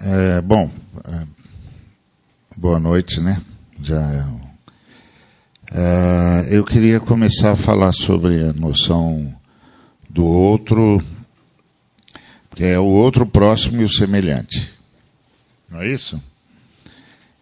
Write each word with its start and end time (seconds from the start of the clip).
É, 0.00 0.40
bom, 0.40 0.70
é, 1.08 1.26
boa 2.56 2.78
noite, 2.78 3.20
né? 3.20 3.42
Já 3.82 4.28
é, 5.72 6.46
eu 6.50 6.64
queria 6.64 7.00
começar 7.00 7.50
a 7.50 7.56
falar 7.56 7.92
sobre 7.92 8.44
a 8.44 8.52
noção 8.52 9.34
do 10.08 10.24
outro, 10.24 11.02
que 12.54 12.62
é 12.62 12.78
o 12.78 12.84
outro 12.84 13.26
próximo 13.26 13.82
e 13.82 13.84
o 13.84 13.92
semelhante. 13.92 14.72
Não 15.68 15.82
é 15.82 15.88
isso? 15.88 16.22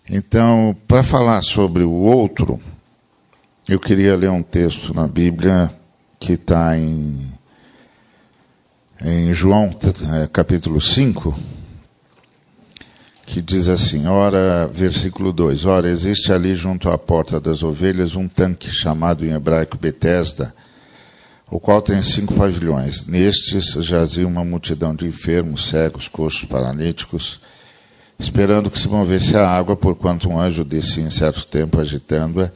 Então, 0.09 0.75
para 0.89 1.03
falar 1.03 1.43
sobre 1.43 1.83
o 1.83 1.93
outro, 1.93 2.59
eu 3.69 3.79
queria 3.79 4.17
ler 4.17 4.31
um 4.31 4.43
texto 4.43 4.95
na 4.95 5.07
Bíblia 5.07 5.71
que 6.19 6.33
está 6.33 6.79
em, 6.79 7.33
em 9.03 9.35
João 9.35 9.79
é, 10.23 10.27
capítulo 10.29 10.81
5 10.81 11.56
que 13.27 13.43
diz 13.43 13.69
assim, 13.69 14.07
ora, 14.07 14.71
versículo 14.73 15.33
2, 15.33 15.65
ora, 15.65 15.91
existe 15.91 16.33
ali 16.33 16.55
junto 16.55 16.89
à 16.89 16.97
porta 16.97 17.41
das 17.41 17.65
ovelhas 17.65 18.15
um 18.15 18.29
tanque 18.29 18.71
chamado 18.71 19.27
em 19.27 19.33
hebraico 19.33 19.77
Betesda, 19.77 20.55
o 21.51 21.59
qual 21.59 21.83
tem 21.83 22.01
cinco 22.03 22.35
pavilhões. 22.35 23.09
Nestes 23.09 23.73
jazia 23.85 24.27
uma 24.27 24.45
multidão 24.45 24.95
de 24.95 25.07
enfermos, 25.07 25.69
cegos, 25.69 26.07
coxos, 26.07 26.49
paralíticos, 26.49 27.41
esperando 28.17 28.71
que 28.71 28.79
se 28.79 28.87
movesse 28.87 29.37
a 29.37 29.49
água, 29.49 29.77
porquanto 29.77 30.29
um 30.29 30.39
anjo 30.39 30.65
descia 30.65 31.03
em 31.03 31.11
certo 31.11 31.47
tempo 31.49 31.81
agitando-a, 31.81 32.51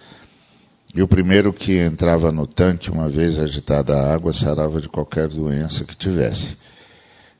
e 0.94 1.02
o 1.02 1.08
primeiro 1.08 1.52
que 1.52 1.78
entrava 1.78 2.30
no 2.30 2.46
tanque, 2.46 2.90
uma 2.90 3.08
vez 3.08 3.40
agitada 3.40 3.96
a 3.96 4.14
água, 4.14 4.32
sarava 4.32 4.80
de 4.80 4.88
qualquer 4.88 5.26
doença 5.28 5.84
que 5.84 5.96
tivesse. 5.96 6.56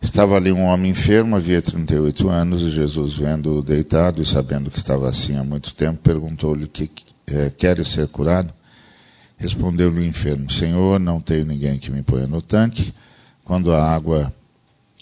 Estava 0.00 0.36
ali 0.36 0.50
um 0.50 0.64
homem 0.64 0.92
enfermo, 0.92 1.36
havia 1.36 1.60
38 1.60 2.28
anos, 2.28 2.62
e 2.62 2.70
Jesus, 2.70 3.14
vendo-o 3.14 3.62
deitado 3.62 4.22
e 4.22 4.26
sabendo 4.26 4.70
que 4.70 4.78
estava 4.78 5.08
assim 5.08 5.36
há 5.36 5.44
muito 5.44 5.74
tempo, 5.74 6.00
perguntou-lhe: 6.02 6.66
que 6.66 6.90
é, 7.26 7.50
Queres 7.50 7.88
ser 7.88 8.08
curado? 8.08 8.52
Respondeu-lhe 9.36 10.00
o 10.00 10.04
enfermo: 10.04 10.50
Senhor, 10.50 10.98
não 10.98 11.20
tenho 11.20 11.44
ninguém 11.44 11.78
que 11.78 11.90
me 11.90 12.02
ponha 12.02 12.26
no 12.26 12.40
tanque 12.40 12.94
quando 13.44 13.72
a 13.72 13.94
água 13.94 14.32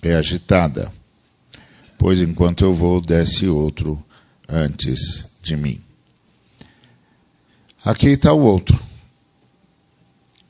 é 0.03 0.15
agitada, 0.15 0.91
pois 1.97 2.21
enquanto 2.21 2.65
eu 2.65 2.75
vou, 2.75 3.01
desce 3.01 3.47
outro 3.47 4.03
antes 4.49 5.39
de 5.43 5.57
mim. 5.57 5.81
Aqui 7.85 8.09
está 8.09 8.33
o 8.33 8.41
outro. 8.41 8.79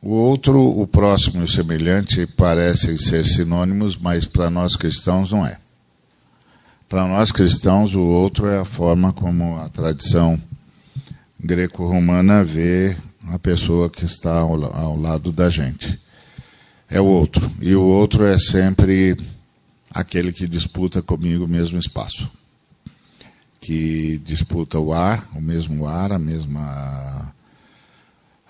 O 0.01 0.11
outro, 0.11 0.61
o 0.61 0.87
próximo 0.87 1.43
e 1.43 1.45
o 1.45 1.49
semelhante 1.49 2.27
parecem 2.27 2.97
ser 2.97 3.27
sinônimos, 3.27 3.97
mas 3.97 4.25
para 4.25 4.49
nós 4.49 4.77
cristãos 4.77 5.33
não 5.33 5.45
é. 5.45 5.59
Para 6.89 7.07
nós 7.07 7.33
cristãos, 7.33 7.95
o 7.95 8.01
outro 8.01 8.47
é 8.47 8.59
a 8.59 8.65
forma 8.65 9.13
como 9.13 9.59
a 9.59 9.69
tradição 9.69 10.41
greco-romana 11.39 12.43
vê 12.43 12.97
a 13.29 13.39
pessoa 13.39 13.91
que 13.91 14.05
está 14.05 14.39
ao, 14.39 14.65
ao 14.65 14.97
lado 14.97 15.33
da 15.33 15.51
gente. 15.51 15.99
É 16.89 17.01
o 17.01 17.05
outro. 17.05 17.51
E 17.61 17.75
o 17.75 17.83
outro 17.83 18.25
é 18.25 18.39
sempre 18.39 19.17
aquele 19.91 20.33
que 20.33 20.47
disputa 20.47 21.03
comigo 21.03 21.45
o 21.45 21.49
mesmo 21.49 21.79
espaço. 21.79 22.31
Que 23.61 24.19
disputa 24.25 24.79
o 24.79 24.93
ar, 24.93 25.29
o 25.35 25.41
mesmo 25.41 25.87
ar, 25.87 26.13
a 26.13 26.19
mesma 26.19 27.35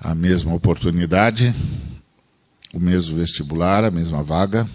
a 0.00 0.14
mesma 0.14 0.54
oportunidade, 0.54 1.54
o 2.72 2.78
mesmo 2.78 3.16
vestibular, 3.16 3.84
a 3.84 3.90
mesma 3.90 4.22
vaga, 4.22 4.68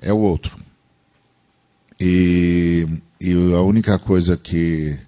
é 0.00 0.12
o 0.12 0.18
outro. 0.18 0.58
E, 2.00 2.86
e 3.20 3.32
a 3.54 3.60
única 3.62 3.98
coisa 3.98 4.36
que, 4.36 4.98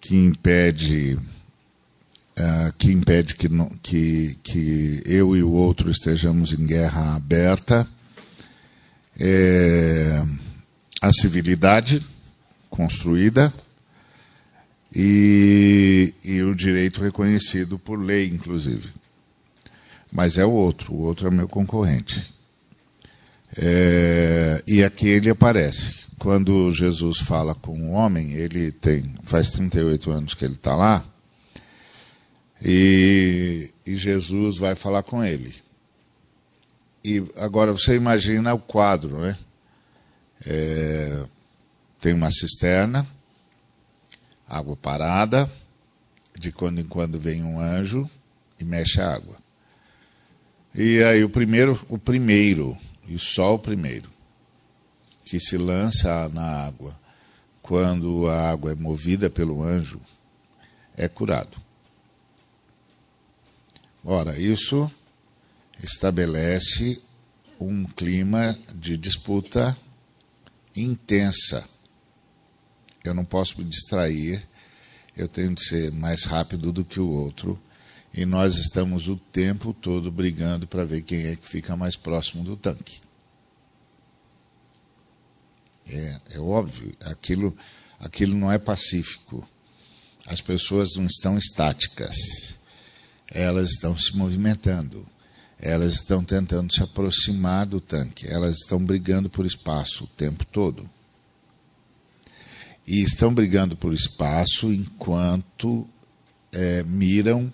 que 0.00 0.16
impede 0.16 1.18
uh, 2.38 2.72
que 2.78 2.92
impede 2.92 3.34
que, 3.34 3.48
que, 3.82 4.38
que 4.42 5.02
eu 5.06 5.36
e 5.36 5.42
o 5.42 5.52
outro 5.52 5.90
estejamos 5.90 6.52
em 6.52 6.64
guerra 6.64 7.16
aberta 7.16 7.86
é 9.18 10.22
a 11.00 11.12
civilidade 11.12 12.04
construída 12.68 13.52
e, 14.94 16.14
e 16.22 16.42
o 16.42 16.54
direito 16.54 17.00
reconhecido 17.00 17.78
por 17.78 17.98
lei, 17.98 18.28
inclusive. 18.28 18.88
Mas 20.12 20.38
é 20.38 20.44
o 20.44 20.50
outro, 20.50 20.92
o 20.92 21.00
outro 21.00 21.26
é 21.26 21.30
meu 21.30 21.48
concorrente. 21.48 22.32
É, 23.56 24.62
e 24.66 24.84
aqui 24.84 25.08
ele 25.08 25.30
aparece. 25.30 26.04
Quando 26.18 26.72
Jesus 26.72 27.18
fala 27.18 27.54
com 27.54 27.76
o 27.76 27.90
homem, 27.90 28.32
ele 28.32 28.70
tem 28.70 29.14
faz 29.24 29.50
38 29.50 30.10
anos 30.10 30.34
que 30.34 30.44
ele 30.44 30.54
está 30.54 30.76
lá, 30.76 31.04
e, 32.62 33.70
e 33.84 33.94
Jesus 33.96 34.56
vai 34.56 34.74
falar 34.74 35.02
com 35.02 35.22
ele. 35.22 35.54
E 37.04 37.22
agora 37.36 37.72
você 37.72 37.96
imagina 37.96 38.54
o 38.54 38.58
quadro, 38.58 39.18
né? 39.18 39.36
É, 40.46 41.24
tem 42.00 42.14
uma 42.14 42.30
cisterna, 42.30 43.06
água 44.48 44.76
parada, 44.76 45.50
de 46.38 46.52
quando 46.52 46.80
em 46.80 46.86
quando 46.86 47.18
vem 47.18 47.42
um 47.42 47.60
anjo 47.60 48.08
e 48.58 48.64
mexe 48.64 49.00
a 49.00 49.14
água. 49.14 49.36
E 50.74 51.02
aí 51.04 51.22
o 51.22 51.30
primeiro, 51.30 51.80
o 51.88 51.98
primeiro, 51.98 52.76
e 53.08 53.18
só 53.18 53.54
o 53.54 53.58
primeiro, 53.58 54.10
que 55.24 55.38
se 55.38 55.56
lança 55.56 56.28
na 56.30 56.66
água 56.66 56.98
quando 57.62 58.28
a 58.28 58.50
água 58.50 58.72
é 58.72 58.74
movida 58.74 59.30
pelo 59.30 59.62
anjo, 59.62 60.00
é 60.96 61.08
curado. 61.08 61.56
Ora, 64.04 64.38
isso 64.38 64.90
estabelece 65.82 67.00
um 67.58 67.84
clima 67.84 68.56
de 68.74 68.98
disputa 68.98 69.76
intensa 70.76 71.73
eu 73.04 73.14
não 73.14 73.24
posso 73.24 73.58
me 73.58 73.64
distrair, 73.64 74.42
eu 75.16 75.28
tenho 75.28 75.54
de 75.54 75.62
ser 75.62 75.92
mais 75.92 76.24
rápido 76.24 76.72
do 76.72 76.84
que 76.84 76.98
o 76.98 77.08
outro. 77.08 77.60
E 78.12 78.24
nós 78.24 78.56
estamos 78.56 79.08
o 79.08 79.16
tempo 79.16 79.74
todo 79.74 80.10
brigando 80.10 80.66
para 80.66 80.84
ver 80.84 81.02
quem 81.02 81.26
é 81.26 81.36
que 81.36 81.46
fica 81.46 81.76
mais 81.76 81.96
próximo 81.96 82.42
do 82.42 82.56
tanque. 82.56 83.00
É, 85.86 86.20
é 86.30 86.38
óbvio, 86.38 86.96
aquilo, 87.04 87.56
aquilo 88.00 88.34
não 88.34 88.50
é 88.50 88.58
pacífico. 88.58 89.46
As 90.26 90.40
pessoas 90.40 90.94
não 90.94 91.04
estão 91.04 91.36
estáticas, 91.36 92.16
elas 93.30 93.72
estão 93.72 93.98
se 93.98 94.16
movimentando, 94.16 95.06
elas 95.58 95.96
estão 95.96 96.24
tentando 96.24 96.72
se 96.72 96.82
aproximar 96.82 97.66
do 97.66 97.78
tanque, 97.78 98.26
elas 98.26 98.56
estão 98.56 98.82
brigando 98.82 99.28
por 99.28 99.44
espaço 99.44 100.04
o 100.04 100.06
tempo 100.06 100.46
todo 100.46 100.88
e 102.86 103.02
estão 103.02 103.32
brigando 103.32 103.76
por 103.76 103.94
espaço 103.94 104.72
enquanto 104.72 105.88
é, 106.52 106.82
miram 106.82 107.52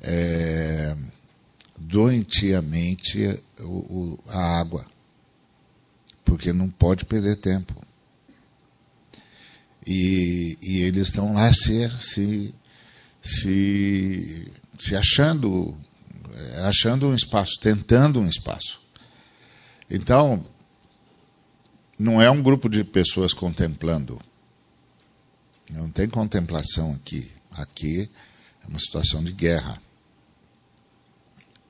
é, 0.00 0.96
doentiamente 1.78 3.40
o, 3.60 3.64
o, 3.64 4.18
a 4.28 4.60
água, 4.60 4.86
porque 6.24 6.52
não 6.52 6.70
pode 6.70 7.04
perder 7.04 7.36
tempo. 7.36 7.74
E, 9.86 10.58
e 10.62 10.78
eles 10.78 11.08
estão 11.08 11.34
lá 11.34 11.52
se, 11.52 11.90
se, 12.00 12.54
se, 13.22 14.50
se 14.78 14.96
achando, 14.96 15.76
achando 16.66 17.08
um 17.08 17.14
espaço, 17.14 17.60
tentando 17.60 18.18
um 18.18 18.28
espaço. 18.28 18.80
Então, 19.90 20.44
não 21.98 22.20
é 22.20 22.30
um 22.30 22.42
grupo 22.42 22.70
de 22.70 22.82
pessoas 22.82 23.34
contemplando 23.34 24.18
não 25.70 25.90
tem 25.90 26.08
contemplação 26.08 26.92
aqui. 26.94 27.30
Aqui 27.52 28.08
é 28.62 28.66
uma 28.66 28.78
situação 28.78 29.22
de 29.22 29.32
guerra. 29.32 29.80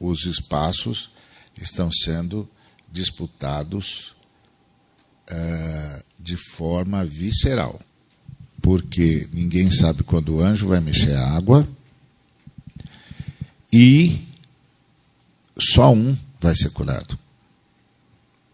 Os 0.00 0.24
espaços 0.24 1.10
estão 1.56 1.90
sendo 1.92 2.48
disputados 2.90 4.14
uh, 5.30 6.04
de 6.18 6.36
forma 6.36 7.04
visceral. 7.04 7.80
Porque 8.60 9.28
ninguém 9.32 9.70
sabe 9.70 10.02
quando 10.02 10.36
o 10.36 10.40
anjo 10.40 10.68
vai 10.68 10.80
mexer 10.80 11.14
a 11.14 11.36
água 11.36 11.66
e 13.72 14.26
só 15.58 15.92
um 15.92 16.16
vai 16.40 16.56
ser 16.56 16.70
curado. 16.70 17.18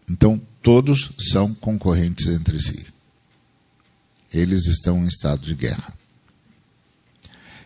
Então, 0.09 0.39
todos 0.61 1.11
são 1.31 1.53
concorrentes 1.55 2.27
entre 2.27 2.61
si 2.61 2.90
eles 4.33 4.65
estão 4.65 5.03
em 5.03 5.07
estado 5.07 5.45
de 5.45 5.55
guerra. 5.55 5.93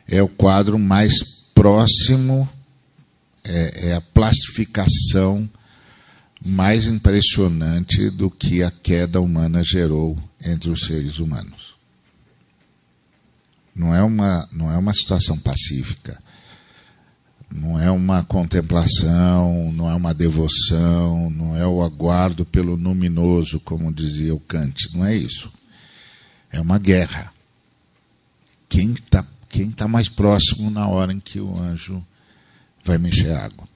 É 0.07 0.21
o 0.21 0.27
quadro 0.27 0.77
mais 0.77 1.13
próximo, 1.53 2.47
é, 3.43 3.89
é 3.89 3.95
a 3.95 4.01
plastificação 4.01 5.49
mais 6.43 6.85
impressionante 6.85 8.09
do 8.09 8.29
que 8.29 8.61
a 8.61 8.69
queda 8.69 9.19
humana 9.19 9.63
gerou 9.63 10.17
entre 10.43 10.69
os 10.69 10.81
seres 10.81 11.17
humanos. 11.17 11.73
Não 13.75 13.93
é 13.93 14.03
uma, 14.03 14.47
não 14.51 14.71
é 14.71 14.77
uma 14.77 14.93
situação 14.93 15.37
pacífica, 15.37 16.21
não 17.51 17.79
é 17.79 17.89
uma 17.89 18.23
contemplação, 18.23 19.71
não 19.71 19.89
é 19.89 19.95
uma 19.95 20.13
devoção, 20.13 21.29
não 21.29 21.55
é 21.57 21.65
o 21.65 21.81
aguardo 21.81 22.45
pelo 22.45 22.75
luminoso, 22.75 23.59
como 23.59 23.93
dizia 23.93 24.33
o 24.35 24.39
Kant, 24.39 24.89
não 24.93 25.05
é 25.05 25.15
isso. 25.15 25.51
É 26.55 26.61
uma 26.61 26.79
guerra. 26.79 27.33
Quem 28.69 28.93
está 28.93 29.25
quem 29.49 29.71
tá 29.71 29.89
mais 29.89 30.07
próximo 30.07 30.69
na 30.69 30.87
hora 30.87 31.11
em 31.11 31.19
que 31.19 31.37
o 31.39 31.57
anjo 31.57 32.05
vai 32.83 32.97
mexer 32.97 33.31
a 33.33 33.45
água? 33.45 33.67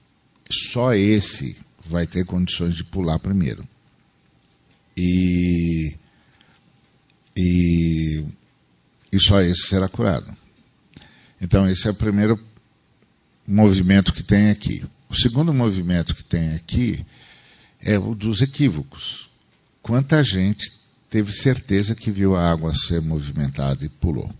Só 0.50 0.94
esse 0.94 1.58
vai 1.86 2.06
ter 2.06 2.24
condições 2.24 2.74
de 2.74 2.84
pular 2.84 3.18
primeiro. 3.18 3.66
E, 4.96 5.94
e, 7.36 8.24
e 9.12 9.20
só 9.20 9.42
esse 9.42 9.68
será 9.68 9.88
curado. 9.88 10.34
Então, 11.40 11.68
esse 11.68 11.86
é 11.86 11.90
o 11.90 11.94
primeiro 11.94 12.38
movimento 13.46 14.12
que 14.12 14.22
tem 14.22 14.50
aqui. 14.50 14.84
O 15.08 15.14
segundo 15.14 15.52
movimento 15.52 16.14
que 16.14 16.24
tem 16.24 16.54
aqui 16.54 17.04
é 17.78 17.98
o 17.98 18.14
dos 18.14 18.40
equívocos. 18.40 19.28
Quanta 19.82 20.22
gente 20.22 20.79
teve 21.10 21.32
certeza 21.32 21.94
que 21.94 22.10
viu 22.10 22.36
a 22.36 22.50
água 22.50 22.72
ser 22.72 23.02
movimentada 23.02 23.84
e 23.84 23.88
pulou? 23.88 24.32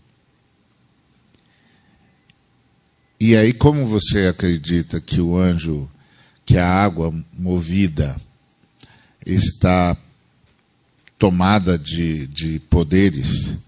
E 3.19 3.37
aí, 3.37 3.53
como 3.53 3.85
você 3.85 4.29
acredita 4.29 4.99
que 5.01 5.21
o 5.21 5.37
anjo 5.37 5.91
que 6.47 6.57
a 6.57 6.67
água 6.67 7.13
movida 7.35 8.19
está 9.27 9.95
tomada 11.19 11.77
de, 11.77 12.27
de 12.29 12.59
poderes, 12.61 13.59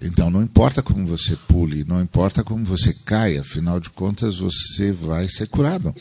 então 0.00 0.30
não 0.30 0.42
importa 0.42 0.82
como 0.82 1.06
você 1.06 1.36
pule, 1.36 1.84
não 1.84 2.02
importa 2.02 2.42
como 2.42 2.64
você 2.64 2.92
caia, 3.04 3.42
afinal 3.42 3.78
de 3.78 3.88
contas 3.88 4.38
você 4.38 4.90
vai 4.90 5.28
ser 5.28 5.46
curado. 5.46 5.94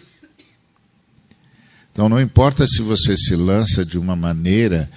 Então 1.92 2.10
não 2.10 2.20
importa 2.20 2.66
se 2.66 2.82
você 2.82 3.16
se 3.16 3.36
lança 3.36 3.86
de 3.86 4.00
uma 4.00 4.16
maneira 4.16 4.90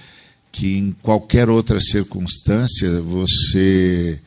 que 0.55 0.77
em 0.77 0.91
qualquer 1.03 1.49
outra 1.49 1.81
circunstância 1.81 3.01
você 3.01 4.17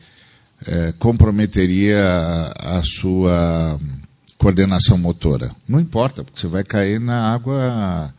é, 0.63 0.91
comprometeria 0.99 1.99
a, 1.99 2.77
a 2.77 2.83
sua 2.83 3.79
coordenação 4.37 4.95
motora. 4.99 5.49
Não 5.67 5.79
importa, 5.79 6.23
porque 6.23 6.39
você 6.39 6.45
vai 6.45 6.63
cair 6.63 6.99
na 6.99 7.33
água 7.33 8.13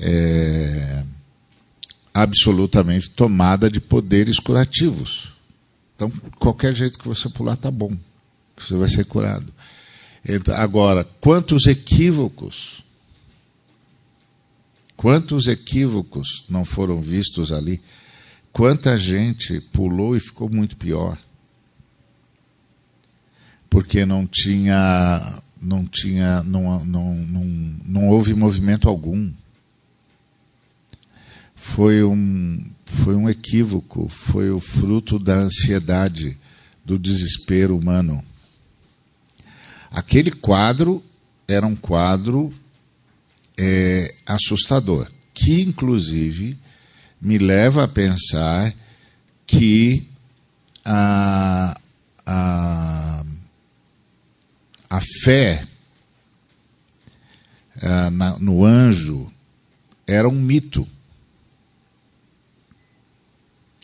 é, 0.00 1.04
absolutamente 2.12 3.08
tomada 3.10 3.70
de 3.70 3.80
poderes 3.80 4.40
curativos. 4.40 5.32
Então, 5.94 6.10
qualquer 6.40 6.74
jeito 6.74 6.98
que 6.98 7.06
você 7.06 7.28
pular 7.28 7.54
está 7.54 7.70
bom, 7.70 7.96
você 8.58 8.74
vai 8.74 8.90
ser 8.90 9.04
curado. 9.04 9.46
Então, 10.28 10.56
agora, 10.56 11.04
quantos 11.20 11.66
equívocos, 11.66 12.82
quantos 14.98 15.46
equívocos 15.46 16.44
não 16.50 16.64
foram 16.64 17.00
vistos 17.00 17.52
ali? 17.52 17.80
Quanta 18.52 18.98
gente 18.98 19.60
pulou 19.60 20.16
e 20.16 20.20
ficou 20.20 20.50
muito 20.50 20.76
pior. 20.76 21.16
Porque 23.70 24.04
não 24.04 24.26
tinha 24.26 25.40
não 25.62 25.84
tinha 25.86 26.42
não, 26.42 26.84
não, 26.84 27.14
não, 27.14 27.44
não 27.84 28.08
houve 28.08 28.34
movimento 28.34 28.88
algum. 28.88 29.32
Foi 31.54 32.02
um 32.02 32.60
foi 32.84 33.14
um 33.14 33.28
equívoco 33.28 34.08
foi 34.08 34.50
o 34.50 34.58
fruto 34.58 35.16
da 35.16 35.34
ansiedade 35.34 36.36
do 36.84 36.98
desespero 36.98 37.76
humano. 37.76 38.24
Aquele 39.92 40.32
quadro 40.32 41.00
era 41.46 41.64
um 41.64 41.76
quadro 41.76 42.52
é, 43.58 44.14
assustador 44.26 45.10
que 45.34 45.60
inclusive 45.62 46.58
me 47.20 47.38
leva 47.38 47.84
a 47.84 47.88
pensar 47.88 48.72
que 49.46 50.06
a, 50.84 51.74
a 52.24 53.24
a 54.90 55.00
fé 55.22 55.62
uh, 57.76 58.10
na, 58.10 58.38
no 58.38 58.64
anjo 58.64 59.30
era 60.06 60.28
um 60.28 60.40
mito. 60.40 60.88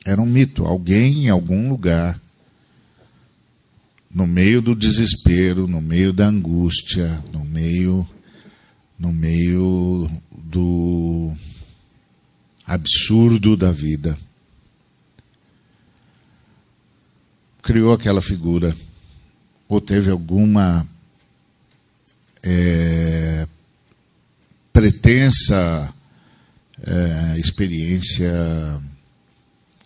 Era 0.06 0.20
um 0.20 0.26
mito. 0.26 0.64
Alguém 0.64 1.24
em 1.24 1.28
algum 1.28 1.68
lugar, 1.68 2.18
no 4.10 4.26
meio 4.26 4.62
do 4.62 4.74
desespero, 4.74 5.66
no 5.66 5.80
meio 5.80 6.12
da 6.12 6.26
angústia, 6.26 7.22
no 7.32 7.44
meio, 7.44 8.08
no 8.98 9.12
meio 9.12 10.10
do 10.30 11.32
absurdo 12.66 13.56
da 13.56 13.70
vida, 13.70 14.16
criou 17.62 17.92
aquela 17.92 18.22
figura 18.22 18.76
ou 19.68 19.80
teve 19.80 20.10
alguma 20.10 20.86
é, 22.42 23.46
pretensa 24.72 25.94
é, 26.86 27.38
experiência 27.38 28.32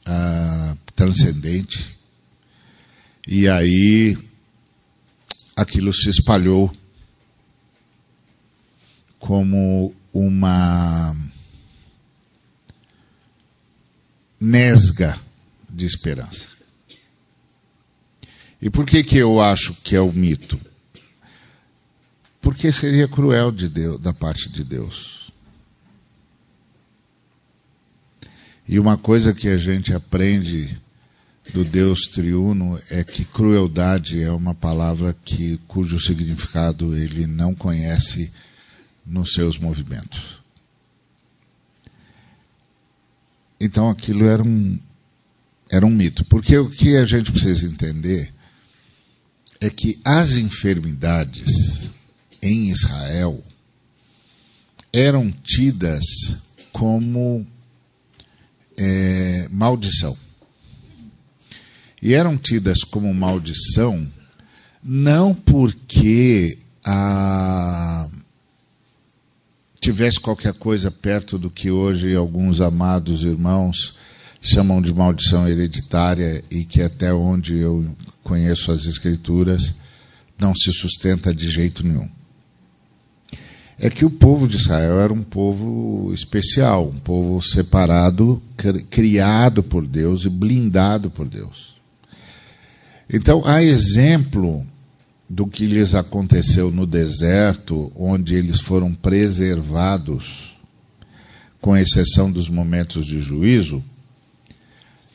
a, 0.05 0.77
transcendente. 0.95 1.97
E 3.27 3.49
aí 3.49 4.19
aquilo 5.55 5.93
se 5.93 6.09
espalhou 6.09 6.75
como 9.19 9.95
uma 10.13 11.17
nesga 14.41 15.19
de 15.69 15.87
esperança. 15.87 16.47
E 18.61 18.69
por 18.69 18.85
que, 18.85 19.05
que 19.05 19.17
eu 19.17 19.41
acho 19.41 19.75
que 19.83 19.95
é 19.95 20.01
o 20.01 20.13
mito? 20.13 20.59
Porque 22.41 22.73
seria 22.73 23.07
cruel 23.07 23.53
de 23.53 23.69
Deus, 23.69 24.01
da 24.01 24.13
parte 24.13 24.49
de 24.49 24.65
Deus. 24.65 25.31
E 28.67 28.79
uma 28.79 28.99
coisa 28.99 29.33
que 29.33 29.49
a 29.49 29.59
gente 29.59 29.93
aprende 29.93 30.77
do 31.53 31.65
Deus 31.65 32.09
triuno 32.09 32.79
é 32.91 33.03
que 33.03 33.25
crueldade 33.25 34.23
é 34.23 34.31
uma 34.31 34.55
palavra 34.55 35.15
que 35.25 35.59
cujo 35.67 35.99
significado 35.99 36.95
ele 36.95 37.27
não 37.27 37.55
conhece 37.55 38.33
nos 39.09 39.33
seus 39.33 39.59
movimentos. 39.59 40.39
Então 43.61 43.89
aquilo 43.89 44.25
era 44.27 44.43
um 44.43 44.79
era 45.71 45.85
um 45.85 45.91
mito, 45.91 46.25
porque 46.25 46.57
o 46.57 46.71
que 46.71 46.97
a 46.97 47.05
gente 47.05 47.31
precisa 47.31 47.67
entender 47.67 48.33
é 49.61 49.69
que 49.69 50.01
as 50.03 50.37
enfermidades 50.37 51.91
em 52.41 52.71
Israel 52.71 53.45
eram 54.93 55.31
tidas 55.31 56.05
como 56.73 57.47
é, 58.79 59.49
maldição. 59.51 60.17
E 62.01 62.15
eram 62.15 62.39
tidas 62.39 62.83
como 62.85 63.13
maldição 63.13 64.11
não 64.83 65.35
porque 65.35 66.57
a, 66.85 68.09
tivesse 69.81 70.19
qualquer 70.21 70.55
coisa 70.55 70.91
perto 70.91 71.39
do 71.39 71.51
que 71.51 71.71
hoje 71.71 72.15
alguns 72.15 72.61
amados 72.61 73.25
irmãos 73.25 73.97
chamam 74.41 74.81
de 74.81 74.93
maldição 74.93 75.49
hereditária 75.49 76.45
e 76.51 76.65
que 76.65 76.83
até 76.83 77.13
onde 77.13 77.59
eu 77.59 77.85
conheço 78.23 78.71
as 78.73 78.85
escrituras 78.85 79.77
não 80.39 80.55
se 80.55 80.73
sustenta 80.73 81.35
de 81.35 81.49
jeito 81.49 81.87
nenhum 81.87 82.09
é 83.79 83.89
que 83.89 84.05
o 84.05 84.11
povo 84.11 84.49
de 84.49 84.57
Israel 84.57 85.01
era 85.01 85.13
um 85.13 85.23
povo 85.23 86.13
especial, 86.13 86.89
um 86.89 86.99
povo 86.99 87.41
separado, 87.41 88.43
criado 88.91 89.63
por 89.63 89.87
Deus 89.87 90.25
e 90.25 90.29
blindado 90.29 91.11
por 91.11 91.29
Deus. 91.29 91.77
Então, 93.09 93.43
há 93.47 93.63
exemplo 93.63 94.67
do 95.29 95.47
que 95.47 95.67
lhes 95.67 95.95
aconteceu 95.95 96.71
no 96.71 96.87
deserto, 96.87 97.93
onde 97.95 98.35
eles 98.35 98.61
foram 98.61 98.95
preservados, 98.95 100.57
com 101.61 101.77
exceção 101.77 102.33
dos 102.33 102.49
momentos 102.49 103.05
de 103.05 103.21
juízo. 103.21 103.85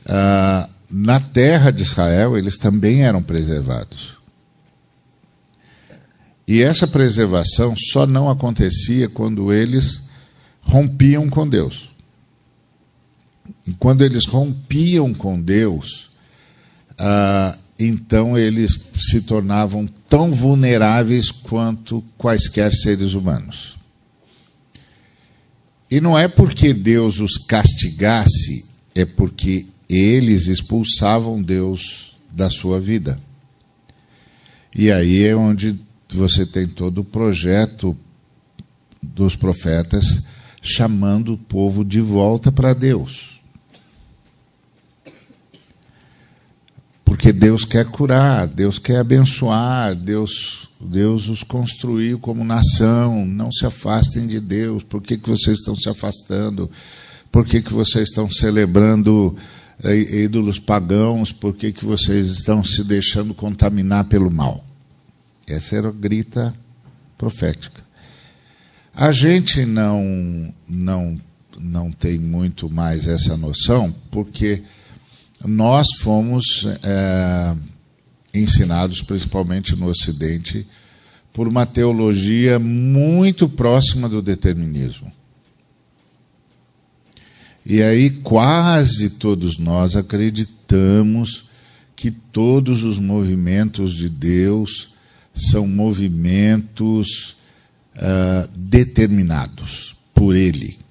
Ah, 0.06 0.68
na 0.90 1.18
terra 1.18 1.70
de 1.70 1.82
Israel, 1.82 2.38
eles 2.38 2.58
também 2.58 3.02
eram 3.02 3.22
preservados. 3.22 4.14
E 6.46 6.62
essa 6.62 6.86
preservação 6.86 7.74
só 7.74 8.06
não 8.06 8.28
acontecia 8.28 9.08
quando 9.08 9.52
eles 9.52 10.08
rompiam 10.60 11.28
com 11.28 11.48
Deus. 11.48 11.88
E 13.66 13.72
quando 13.72 14.02
eles 14.02 14.26
rompiam 14.26 15.12
com 15.12 15.40
Deus, 15.40 16.10
ah, 16.98 17.58
então 17.78 18.38
eles 18.38 18.72
se 18.96 19.22
tornavam 19.22 19.86
tão 20.08 20.32
vulneráveis 20.32 21.30
quanto 21.30 22.02
quaisquer 22.16 22.72
seres 22.72 23.14
humanos. 23.14 23.76
E 25.90 26.00
não 26.00 26.18
é 26.18 26.28
porque 26.28 26.72
Deus 26.72 27.18
os 27.20 27.36
castigasse, 27.38 28.64
é 28.94 29.04
porque 29.04 29.66
eles 29.88 30.46
expulsavam 30.46 31.42
Deus 31.42 32.16
da 32.32 32.50
sua 32.50 32.80
vida. 32.80 33.20
E 34.74 34.90
aí 34.90 35.24
é 35.24 35.36
onde 35.36 35.78
você 36.12 36.46
tem 36.46 36.66
todo 36.66 36.98
o 36.98 37.04
projeto 37.04 37.96
dos 39.02 39.36
profetas 39.36 40.26
chamando 40.62 41.34
o 41.34 41.38
povo 41.38 41.84
de 41.84 42.00
volta 42.00 42.50
para 42.50 42.72
Deus. 42.72 43.33
Porque 47.24 47.32
Deus 47.32 47.64
quer 47.64 47.86
curar, 47.86 48.46
Deus 48.46 48.78
quer 48.78 48.98
abençoar, 48.98 49.94
Deus, 49.94 50.68
Deus 50.78 51.26
os 51.26 51.42
construiu 51.42 52.18
como 52.18 52.44
nação. 52.44 53.24
Não 53.24 53.50
se 53.50 53.64
afastem 53.64 54.26
de 54.26 54.38
Deus. 54.38 54.82
Por 54.82 55.00
que, 55.00 55.16
que 55.16 55.30
vocês 55.30 55.60
estão 55.60 55.74
se 55.74 55.88
afastando? 55.88 56.70
Por 57.32 57.46
que, 57.46 57.62
que 57.62 57.72
vocês 57.72 58.10
estão 58.10 58.30
celebrando 58.30 59.34
eh, 59.82 60.24
ídolos 60.24 60.58
pagãos? 60.58 61.32
Por 61.32 61.54
que, 61.54 61.72
que 61.72 61.82
vocês 61.82 62.26
estão 62.26 62.62
se 62.62 62.84
deixando 62.84 63.32
contaminar 63.32 64.04
pelo 64.04 64.30
mal? 64.30 64.62
Essa 65.46 65.76
era 65.76 65.88
a 65.88 65.92
grita 65.92 66.54
profética. 67.16 67.80
A 68.94 69.12
gente 69.12 69.64
não, 69.64 70.52
não, 70.68 71.18
não 71.58 71.90
tem 71.90 72.18
muito 72.18 72.68
mais 72.68 73.08
essa 73.08 73.34
noção, 73.34 73.94
porque 74.10 74.62
nós 75.42 75.86
fomos 75.98 76.66
é, 76.82 77.54
ensinados, 78.34 79.02
principalmente 79.02 79.74
no 79.76 79.88
Ocidente, 79.88 80.66
por 81.32 81.48
uma 81.48 81.66
teologia 81.66 82.58
muito 82.58 83.48
próxima 83.48 84.08
do 84.08 84.22
determinismo. 84.22 85.12
E 87.66 87.82
aí 87.82 88.10
quase 88.10 89.10
todos 89.10 89.58
nós 89.58 89.96
acreditamos 89.96 91.48
que 91.96 92.10
todos 92.10 92.82
os 92.82 92.98
movimentos 92.98 93.94
de 93.94 94.08
Deus 94.08 94.94
são 95.32 95.66
movimentos 95.66 97.36
uh, 97.96 98.48
determinados 98.54 99.96
por 100.14 100.36
Ele. 100.36 100.83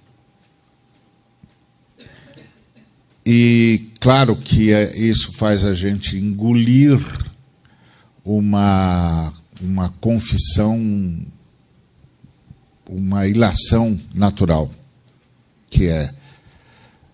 E 3.25 3.91
claro 3.99 4.35
que 4.35 4.73
é, 4.73 4.97
isso 4.97 5.31
faz 5.33 5.63
a 5.63 5.73
gente 5.73 6.17
engolir 6.17 6.99
uma, 8.23 9.33
uma 9.61 9.89
confissão, 10.01 11.25
uma 12.89 13.25
ilação 13.27 13.99
natural, 14.13 14.69
que 15.69 15.87
é 15.87 16.13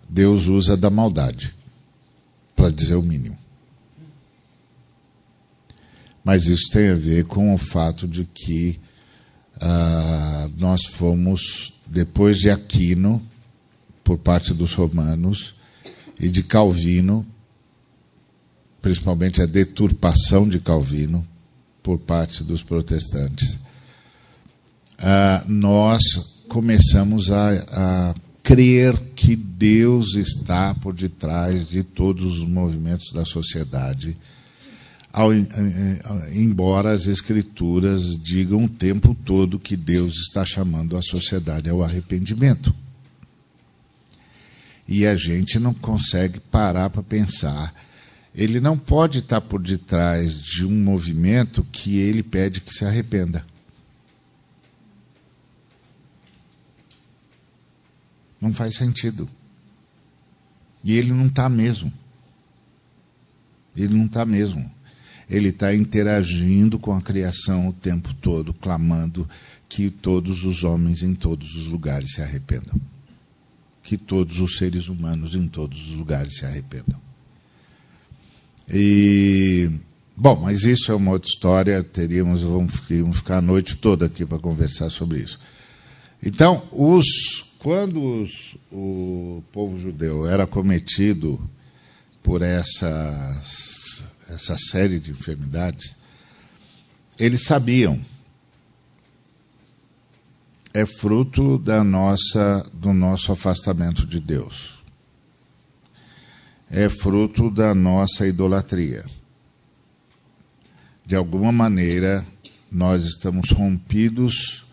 Deus 0.09 0.47
usa 0.47 0.75
da 0.75 0.89
maldade, 0.89 1.53
para 2.55 2.71
dizer 2.71 2.95
o 2.95 3.03
mínimo. 3.03 3.37
Mas 6.23 6.47
isso 6.47 6.69
tem 6.71 6.89
a 6.89 6.95
ver 6.95 7.25
com 7.25 7.53
o 7.53 7.57
fato 7.57 8.07
de 8.07 8.25
que 8.25 8.79
ah, 9.61 10.49
nós 10.57 10.85
fomos, 10.85 11.73
depois 11.85 12.37
de 12.37 12.49
Aquino, 12.49 13.21
por 14.03 14.17
parte 14.17 14.53
dos 14.53 14.73
romanos, 14.73 15.58
e 16.19 16.29
de 16.29 16.43
Calvino, 16.43 17.25
principalmente 18.81 19.41
a 19.41 19.45
deturpação 19.45 20.47
de 20.47 20.59
Calvino, 20.59 21.25
por 21.81 21.97
parte 21.97 22.43
dos 22.43 22.61
protestantes, 22.61 23.59
ah, 24.97 25.43
nós 25.47 26.01
começamos 26.49 27.31
a, 27.31 27.49
a 27.71 28.15
crer 28.43 28.97
que 29.15 29.35
Deus 29.35 30.15
está 30.15 30.73
por 30.75 30.93
detrás 30.93 31.69
de 31.69 31.83
todos 31.83 32.39
os 32.39 32.47
movimentos 32.47 33.13
da 33.13 33.23
sociedade, 33.25 34.17
ao, 35.11 35.31
embora 36.33 36.91
as 36.91 37.07
Escrituras 37.07 38.21
digam 38.21 38.65
o 38.65 38.69
tempo 38.69 39.15
todo 39.25 39.59
que 39.59 39.75
Deus 39.75 40.15
está 40.15 40.45
chamando 40.45 40.97
a 40.97 41.01
sociedade 41.01 41.69
ao 41.69 41.83
arrependimento. 41.83 42.73
E 44.91 45.05
a 45.05 45.15
gente 45.15 45.59
não 45.59 45.71
consegue 45.71 46.39
parar 46.39 46.89
para 46.89 47.03
pensar. 47.03 47.71
Ele 48.33 48.59
não 48.59 48.75
pode 48.75 49.19
estar 49.19 49.39
por 49.39 49.61
detrás 49.61 50.41
de 50.41 50.65
um 50.65 50.83
movimento 50.83 51.63
que 51.71 51.99
ele 51.99 52.23
pede 52.23 52.59
que 52.59 52.73
se 52.73 52.83
arrependa. 52.83 53.45
Não 58.41 58.51
faz 58.51 58.77
sentido. 58.77 59.29
E 60.83 60.97
ele 60.97 61.11
não 61.11 61.27
está 61.27 61.47
mesmo. 61.47 61.93
Ele 63.75 63.93
não 63.93 64.07
está 64.07 64.25
mesmo. 64.25 64.73
Ele 65.29 65.49
está 65.49 65.75
interagindo 65.75 66.79
com 66.79 66.95
a 66.95 67.01
criação 67.01 67.67
o 67.67 67.73
tempo 67.73 68.11
todo, 68.15 68.55
clamando 68.55 69.29
que 69.69 69.91
todos 69.91 70.43
os 70.43 70.63
homens 70.63 71.03
em 71.03 71.13
todos 71.13 71.55
os 71.55 71.67
lugares 71.67 72.13
se 72.13 72.23
arrependam. 72.23 72.81
Que 73.89 73.97
todos 73.97 74.39
os 74.39 74.55
seres 74.55 74.87
humanos 74.87 75.33
em 75.33 75.47
todos 75.47 75.89
os 75.89 75.95
lugares 75.95 76.37
se 76.37 76.45
arrependam. 76.45 77.01
E 78.71 79.67
Bom, 80.15 80.35
mas 80.35 80.63
isso 80.63 80.91
é 80.91 80.95
uma 80.95 81.11
outra 81.11 81.27
história, 81.27 81.81
teríamos, 81.81 82.43
vamos, 82.43 82.75
vamos 82.87 83.17
ficar 83.17 83.37
a 83.37 83.41
noite 83.41 83.77
toda 83.77 84.05
aqui 84.05 84.27
para 84.27 84.37
conversar 84.37 84.91
sobre 84.91 85.21
isso. 85.21 85.39
Então, 86.21 86.61
os 86.71 87.47
quando 87.57 88.21
os, 88.21 88.55
o 88.71 89.41
povo 89.51 89.75
judeu 89.75 90.27
era 90.27 90.45
cometido 90.45 91.39
por 92.21 92.43
essa, 92.43 93.43
essa 94.29 94.55
série 94.55 94.99
de 94.99 95.09
enfermidades, 95.09 95.95
eles 97.17 97.43
sabiam. 97.43 97.99
É 100.73 100.85
fruto 100.85 101.57
da 101.57 101.83
nossa, 101.83 102.69
do 102.73 102.93
nosso 102.93 103.31
afastamento 103.31 104.05
de 104.05 104.19
Deus. 104.19 104.79
É 106.69 106.87
fruto 106.87 107.49
da 107.49 107.73
nossa 107.73 108.27
idolatria. 108.27 109.03
De 111.05 111.15
alguma 111.15 111.51
maneira, 111.51 112.23
nós 112.71 113.03
estamos 113.03 113.49
rompidos 113.49 114.65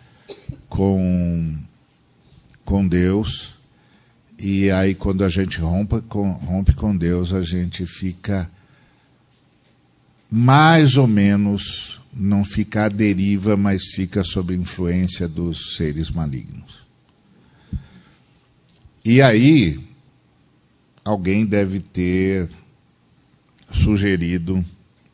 com 0.69 1.57
com 2.67 2.87
Deus. 2.87 3.55
E 4.39 4.71
aí, 4.71 4.95
quando 4.95 5.25
a 5.25 5.31
gente 5.31 5.59
rompe 5.61 6.03
com, 6.03 6.33
rompe 6.33 6.75
com 6.75 6.95
Deus, 6.95 7.33
a 7.33 7.41
gente 7.41 7.87
fica 7.87 8.51
mais 10.31 10.97
ou 10.97 11.07
menos, 11.07 11.96
não 12.17 12.45
fica 12.45 12.87
à 12.87 12.89
deriva, 12.89 13.57
mas 13.57 13.89
fica 13.95 14.25
sob 14.25 14.55
influência 14.55 15.29
dos 15.29 15.77
seres 15.77 16.11
malignos. 16.11 16.81
E 19.05 19.21
aí, 19.21 19.79
alguém 21.05 21.45
deve 21.47 21.79
ter 21.81 22.49
sugerido 23.73 24.65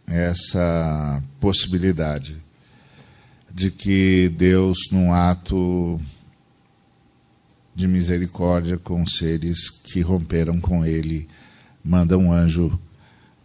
essa 0.07 1.23
possibilidade 1.41 2.37
de 3.53 3.71
que 3.71 4.31
Deus, 4.31 4.79
num 4.91 5.13
ato 5.13 6.01
de 7.75 7.89
misericórdia 7.89 8.79
com 8.79 9.03
os 9.03 9.17
seres 9.17 9.69
que 9.69 10.01
romperam 10.01 10.61
com 10.61 10.85
ele, 10.85 11.29
manda 11.85 12.17
um 12.17 12.33
anjo 12.33 12.79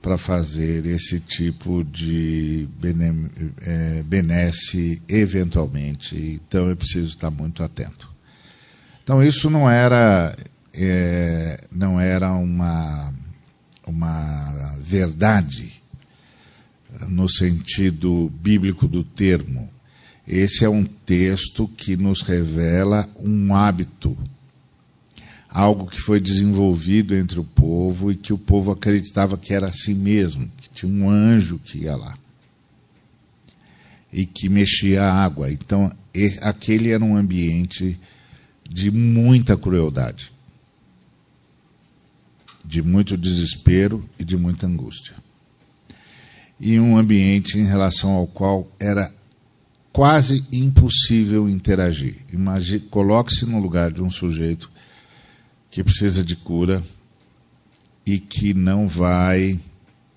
para 0.02 0.18
fazer 0.18 0.86
esse 0.86 1.20
tipo 1.20 1.84
de 1.84 2.68
é, 3.62 4.04
benesse 4.04 5.02
eventualmente. 5.08 6.16
Então 6.16 6.70
é 6.70 6.76
preciso 6.76 7.08
estar 7.08 7.32
muito 7.32 7.64
atento. 7.64 8.10
Então 9.04 9.24
isso 9.24 9.50
não 9.50 9.70
era 9.70 10.36
é, 10.74 11.60
não 11.72 12.00
era 12.00 12.34
uma 12.34 13.14
uma 13.86 14.76
verdade 14.82 15.74
no 17.08 17.30
sentido 17.30 18.32
bíblico 18.42 18.88
do 18.88 19.04
termo. 19.04 19.70
Esse 20.28 20.66
é 20.66 20.70
um 20.70 20.84
texto 20.84 21.68
que 21.70 21.96
nos 21.96 22.22
revela 22.22 23.08
um 23.20 23.56
hábito, 23.56 24.18
algo 25.58 25.88
que 25.88 26.00
foi 26.00 26.20
desenvolvido 26.20 27.16
entre 27.16 27.40
o 27.40 27.44
povo 27.44 28.12
e 28.12 28.16
que 28.16 28.32
o 28.32 28.38
povo 28.38 28.70
acreditava 28.70 29.36
que 29.40 29.56
era 29.56 29.68
assim 29.68 29.96
mesmo, 29.96 30.48
que 30.56 30.70
tinha 30.70 30.92
um 30.92 31.10
anjo 31.10 31.58
que 31.58 31.80
ia 31.80 31.96
lá 31.96 32.16
e 34.14 34.24
que 34.24 34.48
mexia 34.48 35.02
a 35.02 35.24
água. 35.24 35.52
Então, 35.52 35.92
aquele 36.42 36.92
era 36.92 37.04
um 37.04 37.18
ambiente 37.18 38.00
de 38.70 38.92
muita 38.92 39.58
crueldade, 39.58 40.32
de 42.64 42.84
muito 42.84 43.18
desespero 43.18 44.08
e 44.20 44.24
de 44.24 44.38
muita 44.38 44.68
angústia. 44.68 45.16
E 46.60 46.80
um 46.80 46.96
ambiente 46.96 47.58
em 47.58 47.66
relação 47.66 48.12
ao 48.12 48.28
qual 48.28 48.72
era 48.80 49.12
quase 49.92 50.46
impossível 50.52 51.50
interagir. 51.50 52.16
Coloque-se 52.92 53.48
no 53.48 53.60
lugar 53.60 53.92
de 53.92 54.04
um 54.04 54.12
sujeito 54.12 54.78
que 55.70 55.84
precisa 55.84 56.24
de 56.24 56.36
cura 56.36 56.84
e 58.06 58.20
que 58.20 58.54
não 58.54 58.88
vai 58.88 59.60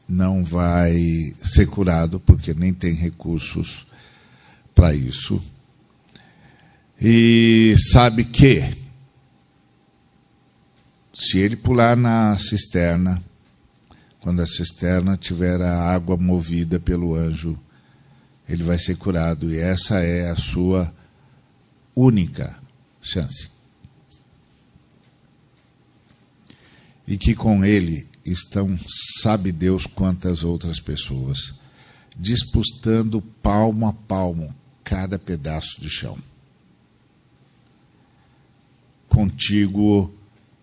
não 0.08 0.44
vai 0.44 0.92
ser 1.40 1.66
curado 1.66 2.18
porque 2.18 2.52
nem 2.52 2.74
tem 2.74 2.94
recursos 2.94 3.86
para 4.74 4.92
isso. 4.92 5.40
E 7.00 7.76
sabe 7.92 8.24
que 8.24 8.62
se 11.14 11.38
ele 11.38 11.54
pular 11.54 11.96
na 11.96 12.36
cisterna, 12.38 13.22
quando 14.20 14.42
a 14.42 14.46
cisterna 14.46 15.16
tiver 15.16 15.62
a 15.62 15.92
água 15.94 16.16
movida 16.16 16.80
pelo 16.80 17.14
anjo, 17.14 17.58
ele 18.48 18.64
vai 18.64 18.78
ser 18.78 18.96
curado 18.96 19.54
e 19.54 19.58
essa 19.58 20.00
é 20.00 20.28
a 20.28 20.36
sua 20.36 20.92
única 21.94 22.58
chance. 23.00 23.59
E 27.10 27.18
que 27.18 27.34
com 27.34 27.64
ele 27.64 28.08
estão, 28.24 28.78
sabe 29.20 29.50
Deus 29.50 29.84
quantas 29.84 30.44
outras 30.44 30.78
pessoas, 30.78 31.58
disputando 32.16 33.20
palmo 33.20 33.88
a 33.88 33.92
palmo 33.92 34.54
cada 34.84 35.18
pedaço 35.18 35.80
de 35.80 35.90
chão. 35.90 36.16
Contíguo 39.08 40.16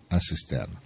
à 0.08 0.18
cisterna. 0.18 0.82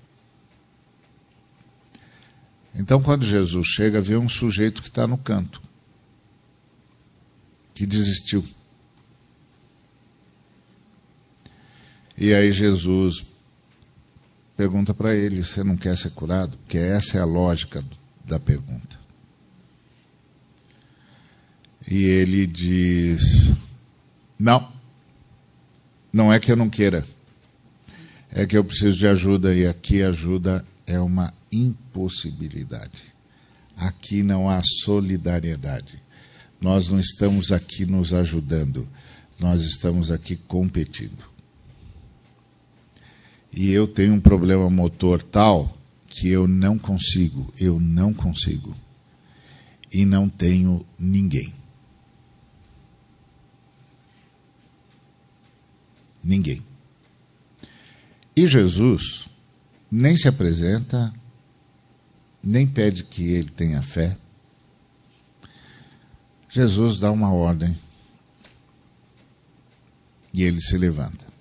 Então, 2.75 3.01
quando 3.01 3.25
Jesus 3.25 3.69
chega, 3.69 4.01
vê 4.01 4.17
um 4.17 4.29
sujeito 4.29 4.83
que 4.83 4.89
está 4.89 5.07
no 5.07 5.17
canto, 5.17 5.63
que 7.73 7.87
desistiu. 7.87 8.45
E 12.19 12.35
aí 12.35 12.51
Jesus 12.51 13.32
pergunta 14.57 14.95
para 14.95 15.15
ele: 15.15 15.45
Você 15.45 15.63
não 15.63 15.77
quer 15.77 15.97
ser 15.97 16.11
curado? 16.11 16.57
Porque 16.59 16.79
essa 16.79 17.19
é 17.19 17.21
a 17.21 17.27
lógica 17.27 17.85
da 18.25 18.39
pergunta. 18.39 18.99
E 21.89 22.05
ele 22.05 22.47
diz: 22.47 23.53
Não, 24.39 24.73
não 26.13 26.33
é 26.33 26.39
que 26.39 26.53
eu 26.53 26.57
não 26.57 26.71
queira, 26.71 27.07
é 28.31 28.47
que 28.47 28.57
eu 28.57 28.65
preciso 28.65 28.97
de 28.97 29.07
ajuda, 29.07 29.55
e 29.55 29.67
aqui 29.67 30.03
ajuda 30.03 30.65
é 30.87 31.01
uma 31.01 31.33
impossibilidade. 31.51 33.13
Aqui 33.77 34.23
não 34.23 34.49
há 34.49 34.63
solidariedade. 34.85 36.01
Nós 36.61 36.89
não 36.89 37.01
estamos 37.01 37.51
aqui 37.51 37.85
nos 37.85 38.13
ajudando, 38.13 38.89
nós 39.41 39.63
estamos 39.63 40.11
aqui 40.11 40.37
competindo 40.37 41.32
e 43.53 43.71
eu 43.71 43.87
tenho 43.87 44.15
um 44.15 44.21
problema 44.21 44.71
motor 44.71 45.23
tal 45.23 45.77
que 46.07 46.29
eu 46.29 46.49
não 46.49 46.79
consigo, 46.79 47.53
eu 47.59 47.79
não 47.79 48.15
consigo. 48.15 48.75
E 49.93 50.07
não 50.07 50.29
tenho 50.29 50.87
ninguém. 50.99 51.53
Ninguém. 56.25 56.63
E 58.35 58.47
Jesus 58.47 59.29
nem 59.91 60.17
se 60.17 60.29
apresenta, 60.29 61.13
nem 62.43 62.67
pede 62.67 63.05
que 63.05 63.23
ele 63.25 63.51
tenha 63.51 63.83
fé. 63.83 64.17
Jesus 66.49 66.99
dá 66.99 67.11
uma 67.11 67.33
ordem 67.33 67.79
e 70.33 70.43
ele 70.43 70.61
se 70.61 70.79
levanta. 70.79 71.32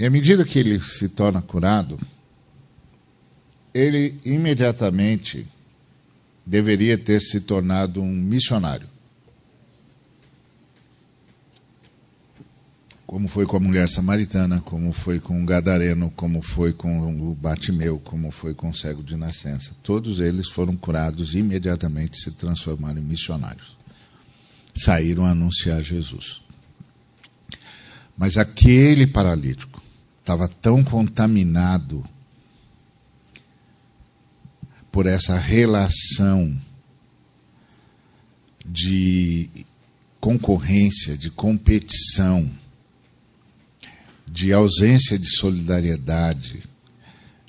E 0.00 0.06
à 0.06 0.08
medida 0.08 0.46
que 0.46 0.58
ele 0.58 0.82
se 0.82 1.10
torna 1.10 1.42
curado, 1.42 2.00
ele 3.74 4.18
imediatamente 4.24 5.46
deveria 6.46 6.96
ter 6.96 7.20
se 7.20 7.42
tornado 7.42 8.00
um 8.00 8.10
missionário. 8.10 8.88
Como 13.06 13.28
foi 13.28 13.44
com 13.44 13.58
a 13.58 13.60
mulher 13.60 13.90
samaritana, 13.90 14.62
como 14.62 14.90
foi 14.90 15.20
com 15.20 15.42
o 15.42 15.44
gadareno, 15.44 16.10
como 16.16 16.40
foi 16.40 16.72
com 16.72 17.30
o 17.30 17.34
batimeu, 17.34 17.98
como 17.98 18.30
foi 18.30 18.54
com 18.54 18.70
o 18.70 18.74
cego 18.74 19.02
de 19.02 19.16
nascença. 19.16 19.76
Todos 19.82 20.18
eles 20.18 20.48
foram 20.48 20.78
curados 20.78 21.34
e 21.34 21.40
imediatamente 21.40 22.18
se 22.18 22.32
transformaram 22.36 23.00
em 23.00 23.04
missionários. 23.04 23.76
Saíram 24.74 25.26
a 25.26 25.32
anunciar 25.32 25.82
Jesus. 25.82 26.40
Mas 28.16 28.38
aquele 28.38 29.06
paralítico, 29.06 29.79
estava 30.30 30.46
tão 30.46 30.84
contaminado 30.84 32.04
por 34.92 35.06
essa 35.06 35.36
relação 35.36 36.56
de 38.64 39.50
concorrência, 40.20 41.18
de 41.18 41.30
competição, 41.30 42.48
de 44.24 44.52
ausência 44.52 45.18
de 45.18 45.26
solidariedade, 45.26 46.62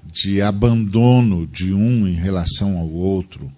de 0.04 0.42
abandono 0.42 1.46
de 1.46 1.72
um 1.72 2.08
em 2.08 2.16
relação 2.16 2.80
ao 2.80 2.90
outro, 2.90 3.52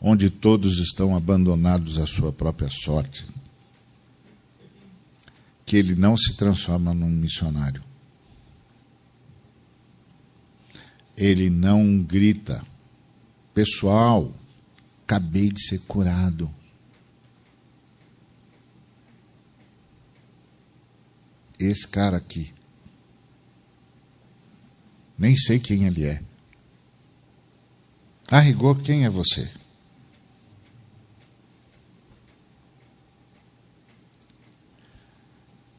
onde 0.00 0.30
todos 0.30 0.78
estão 0.78 1.14
abandonados 1.14 1.98
à 1.98 2.06
sua 2.06 2.32
própria 2.32 2.70
sorte, 2.70 3.26
que 5.66 5.76
ele 5.76 5.94
não 5.94 6.16
se 6.16 6.34
transforma 6.34 6.94
num 6.94 7.10
missionário. 7.10 7.91
Ele 11.16 11.50
não 11.50 12.02
grita: 12.02 12.64
Pessoal, 13.54 14.32
acabei 15.02 15.50
de 15.50 15.62
ser 15.62 15.78
curado. 15.80 16.52
Esse 21.58 21.86
cara 21.86 22.16
aqui. 22.16 22.52
Nem 25.16 25.36
sei 25.36 25.60
quem 25.60 25.84
ele 25.84 26.04
é. 26.04 26.20
A 28.26 28.40
rigor, 28.40 28.82
quem 28.82 29.04
é 29.04 29.10
você? 29.10 29.48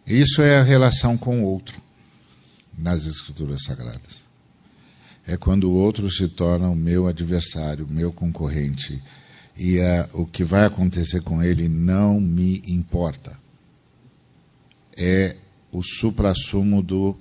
Isso 0.06 0.42
é 0.42 0.60
a 0.60 0.64
relação 0.64 1.18
com 1.18 1.42
o 1.42 1.46
outro 1.46 1.82
nas 2.78 3.06
Escrituras 3.06 3.64
Sagradas 3.64 4.23
é 5.26 5.38
quando 5.38 5.70
o 5.70 5.74
outro 5.74 6.12
se 6.12 6.28
torna 6.30 6.70
o 6.70 6.76
meu 6.76 7.08
adversário, 7.08 7.88
meu 7.88 8.12
concorrente. 8.12 9.02
E 9.58 9.78
uh, 9.78 10.22
o 10.22 10.26
que 10.26 10.44
vai 10.44 10.66
acontecer 10.66 11.22
com 11.22 11.42
ele 11.42 11.70
não 11.70 12.20
me 12.20 12.62
importa. 12.68 13.38
É 14.98 15.36
o 15.72 15.82
suprassumo 15.82 16.84
do, 16.84 17.18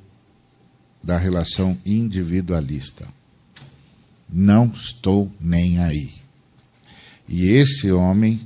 da 1.03 1.17
relação 1.17 1.79
individualista. 1.87 3.09
Não 4.29 4.67
estou 4.67 5.31
nem 5.41 5.79
aí. 5.79 6.13
E 7.29 7.51
esse 7.51 7.93
homem 7.93 8.41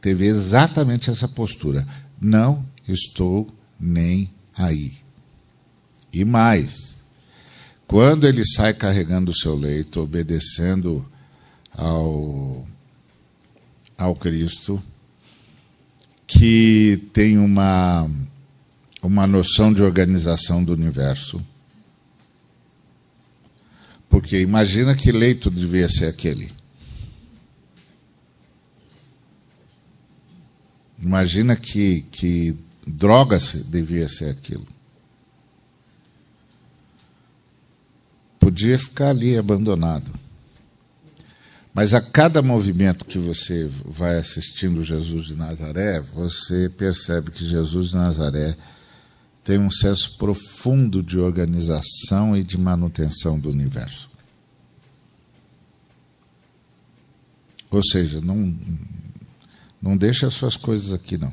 teve 0.00 0.26
exatamente 0.26 1.10
essa 1.10 1.26
postura. 1.26 1.86
Não 2.20 2.64
estou 2.86 3.48
nem 3.80 4.30
aí. 4.56 4.96
E 6.12 6.24
mais, 6.24 6.91
quando 7.92 8.26
ele 8.26 8.42
sai 8.42 8.72
carregando 8.72 9.32
o 9.32 9.34
seu 9.34 9.54
leito, 9.54 10.00
obedecendo 10.00 11.06
ao, 11.72 12.66
ao 13.98 14.16
Cristo, 14.16 14.82
que 16.26 17.06
tem 17.12 17.36
uma, 17.36 18.10
uma 19.02 19.26
noção 19.26 19.70
de 19.70 19.82
organização 19.82 20.64
do 20.64 20.72
universo. 20.72 21.38
Porque 24.08 24.40
imagina 24.40 24.96
que 24.96 25.12
leito 25.12 25.50
devia 25.50 25.86
ser 25.90 26.06
aquele. 26.06 26.50
Imagina 30.98 31.54
que, 31.56 32.06
que 32.10 32.56
drogas 32.86 33.66
devia 33.66 34.08
ser 34.08 34.30
aquilo. 34.30 34.71
Podia 38.42 38.76
ficar 38.76 39.10
ali 39.10 39.38
abandonado. 39.38 40.12
Mas 41.72 41.94
a 41.94 42.00
cada 42.00 42.42
movimento 42.42 43.04
que 43.04 43.16
você 43.16 43.70
vai 43.84 44.18
assistindo 44.18 44.82
Jesus 44.82 45.26
de 45.26 45.36
Nazaré, 45.36 46.00
você 46.00 46.68
percebe 46.76 47.30
que 47.30 47.48
Jesus 47.48 47.90
de 47.90 47.94
Nazaré 47.94 48.56
tem 49.44 49.60
um 49.60 49.70
senso 49.70 50.18
profundo 50.18 51.04
de 51.04 51.20
organização 51.20 52.36
e 52.36 52.42
de 52.42 52.58
manutenção 52.58 53.38
do 53.38 53.48
universo. 53.48 54.10
Ou 57.70 57.82
seja, 57.84 58.20
não, 58.20 58.54
não 59.80 59.96
deixa 59.96 60.26
as 60.26 60.34
suas 60.34 60.56
coisas 60.56 60.92
aqui, 60.92 61.16
não. 61.16 61.32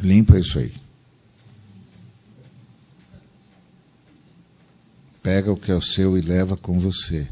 Limpa 0.00 0.38
isso 0.38 0.58
aí. 0.58 0.82
Pega 5.22 5.52
o 5.52 5.56
que 5.56 5.70
é 5.70 5.74
o 5.74 5.82
seu 5.82 6.18
e 6.18 6.20
leva 6.20 6.56
com 6.56 6.78
você. 6.78 7.28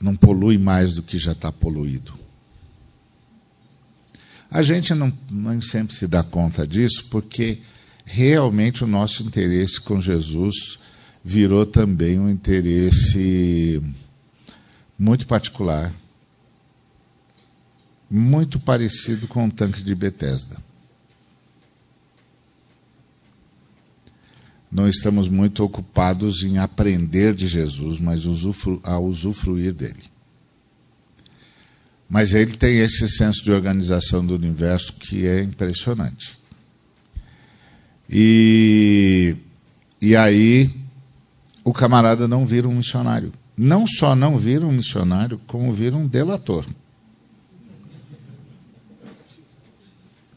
Não 0.00 0.16
polui 0.16 0.58
mais 0.58 0.94
do 0.94 1.02
que 1.02 1.18
já 1.18 1.32
está 1.32 1.52
poluído. 1.52 2.12
A 4.50 4.62
gente 4.62 4.94
não, 4.94 5.12
não 5.30 5.60
sempre 5.60 5.94
se 5.94 6.06
dá 6.06 6.22
conta 6.22 6.66
disso, 6.66 7.06
porque 7.10 7.58
realmente 8.04 8.84
o 8.84 8.86
nosso 8.86 9.22
interesse 9.22 9.80
com 9.80 10.00
Jesus 10.00 10.78
virou 11.24 11.66
também 11.66 12.18
um 12.18 12.30
interesse 12.30 13.82
muito 14.98 15.26
particular, 15.26 15.92
muito 18.08 18.60
parecido 18.60 19.26
com 19.26 19.46
o 19.46 19.50
tanque 19.50 19.82
de 19.82 19.94
Bethesda. 19.94 20.65
Não 24.70 24.88
estamos 24.88 25.28
muito 25.28 25.62
ocupados 25.62 26.42
em 26.42 26.58
aprender 26.58 27.34
de 27.34 27.46
Jesus, 27.46 27.98
mas 27.98 28.24
usufru 28.24 28.80
a 28.82 28.98
usufruir 28.98 29.72
dele. 29.72 30.02
Mas 32.08 32.34
ele 32.34 32.56
tem 32.56 32.78
esse 32.78 33.08
senso 33.08 33.42
de 33.42 33.50
organização 33.50 34.24
do 34.24 34.34
universo 34.34 34.92
que 34.94 35.26
é 35.26 35.42
impressionante. 35.42 36.36
E, 38.08 39.36
e 40.00 40.14
aí 40.14 40.70
o 41.64 41.72
camarada 41.72 42.28
não 42.28 42.46
vira 42.46 42.68
um 42.68 42.76
missionário. 42.76 43.32
Não 43.56 43.86
só 43.86 44.14
não 44.14 44.36
vira 44.36 44.64
um 44.64 44.72
missionário, 44.72 45.40
como 45.46 45.72
vira 45.72 45.96
um 45.96 46.06
delator. 46.06 46.64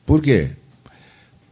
Por 0.06 0.22
quê? 0.22 0.56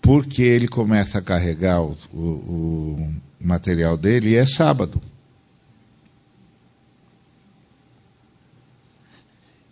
Porque 0.07 0.41
ele 0.41 0.69
começa 0.69 1.19
a 1.19 1.21
carregar 1.21 1.81
o, 1.81 1.97
o, 2.13 2.17
o 2.17 3.21
material 3.41 3.97
dele 3.97 4.29
e 4.29 4.35
é 4.35 4.45
sábado. 4.45 5.01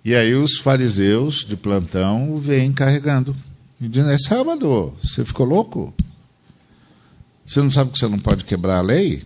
E 0.04 0.14
aí 0.14 0.36
os 0.36 0.58
fariseus 0.58 1.46
de 1.46 1.56
plantão 1.56 2.38
vêm 2.38 2.74
carregando. 2.74 3.34
E 3.80 3.88
dizem, 3.88 4.12
é 4.12 4.18
sábado, 4.18 4.94
você 5.02 5.24
ficou 5.24 5.46
louco? 5.46 5.94
Você 7.48 7.62
não 7.62 7.72
sabe 7.72 7.92
que 7.92 8.00
você 8.00 8.10
não 8.10 8.20
pode 8.20 8.44
quebrar 8.44 8.80
a 8.80 8.82
lei? 8.82 9.24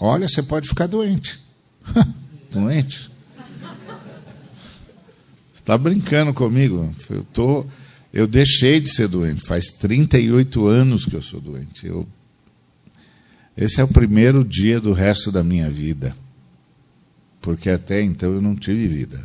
Olha, 0.00 0.28
você 0.28 0.42
pode 0.42 0.68
ficar 0.68 0.88
doente. 0.88 1.38
doente? 2.50 3.12
está 5.54 5.78
brincando 5.78 6.34
comigo. 6.34 6.92
Eu, 7.08 7.22
tô, 7.32 7.64
eu 8.14 8.28
deixei 8.28 8.78
de 8.78 8.88
ser 8.88 9.08
doente. 9.08 9.44
Faz 9.44 9.72
38 9.80 10.68
anos 10.68 11.04
que 11.04 11.14
eu 11.16 11.20
sou 11.20 11.40
doente. 11.40 11.84
Eu, 11.84 12.06
esse 13.56 13.80
é 13.80 13.84
o 13.84 13.88
primeiro 13.88 14.44
dia 14.44 14.80
do 14.80 14.92
resto 14.92 15.32
da 15.32 15.42
minha 15.42 15.68
vida. 15.68 16.16
Porque 17.42 17.68
até 17.68 18.00
então 18.00 18.32
eu 18.32 18.40
não 18.40 18.54
tive 18.54 18.86
vida. 18.86 19.20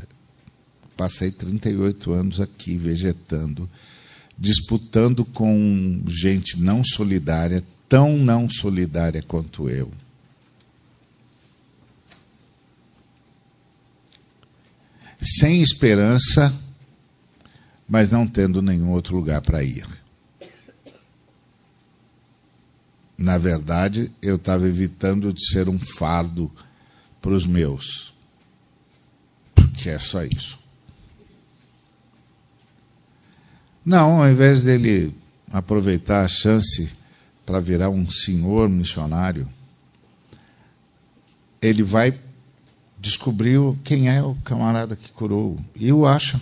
Passei 0.97 1.29
38 1.29 2.11
anos 2.11 2.41
aqui 2.41 2.75
vegetando, 2.75 3.69
disputando 4.35 5.23
com 5.23 6.01
gente 6.07 6.59
não 6.59 6.83
solidária, 6.83 7.63
tão 7.87 8.17
não 8.17 8.49
solidária 8.49 9.21
quanto 9.21 9.69
eu. 9.69 9.91
sem 15.21 15.61
esperança, 15.61 16.53
mas 17.89 18.11
não 18.11 18.27
tendo 18.27 18.61
nenhum 18.61 18.91
outro 18.91 19.15
lugar 19.15 19.41
para 19.41 19.63
ir. 19.63 19.85
Na 23.17 23.37
verdade, 23.37 24.11
eu 24.21 24.35
estava 24.35 24.67
evitando 24.67 25.33
de 25.33 25.45
ser 25.49 25.67
um 25.67 25.79
fardo 25.79 26.49
para 27.19 27.31
os 27.31 27.45
meus, 27.45 28.13
porque 29.53 29.89
é 29.89 29.99
só 29.99 30.23
isso. 30.23 30.57
Não, 33.83 34.21
ao 34.21 34.29
invés 34.29 34.61
dele 34.61 35.13
aproveitar 35.51 36.23
a 36.23 36.27
chance 36.27 36.97
para 37.45 37.59
virar 37.59 37.89
um 37.89 38.07
senhor 38.09 38.69
missionário, 38.69 39.49
ele 41.61 41.83
vai 41.83 42.17
descobriu 42.99 43.77
quem 43.83 44.09
é 44.09 44.21
o 44.21 44.35
camarada 44.43 44.95
que 44.95 45.09
curou. 45.09 45.57
E 45.75 45.91
o 45.91 46.05
acha. 46.05 46.39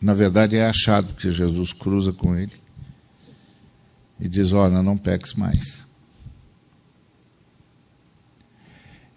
Na 0.00 0.14
verdade, 0.14 0.56
é 0.56 0.66
achado, 0.66 1.12
porque 1.12 1.32
Jesus 1.32 1.72
cruza 1.72 2.12
com 2.12 2.36
ele 2.36 2.52
e 4.20 4.28
diz: 4.28 4.52
Olha, 4.52 4.82
não 4.82 4.96
peques 4.96 5.34
mais. 5.34 5.86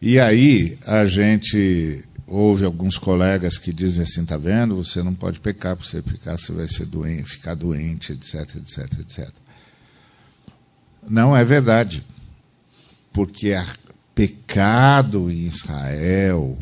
E 0.02 0.20
aí 0.20 0.78
a 0.88 1.06
gente 1.06 2.04
ouve 2.26 2.66
alguns 2.66 2.98
colegas 2.98 3.58
que 3.58 3.72
dizem 3.72 4.04
assim: 4.04 4.24
está 4.24 4.38
vendo, 4.38 4.76
você 4.76 5.04
não 5.04 5.14
pode 5.14 5.40
pecar, 5.40 5.76
porque 5.76 5.92
você 5.92 6.02
pecar, 6.02 6.40
você 6.40 6.52
vai 6.52 6.68
ser 6.68 6.86
doente, 6.86 7.30
ficar 7.30 7.54
doente, 7.54 8.14
etc, 8.14 8.56
etc, 8.56 9.00
etc. 9.00 9.30
Não 11.08 11.36
é 11.36 11.44
verdade. 11.44 12.04
Porque 13.14 13.54
pecado 14.16 15.30
em 15.30 15.46
Israel 15.46 16.58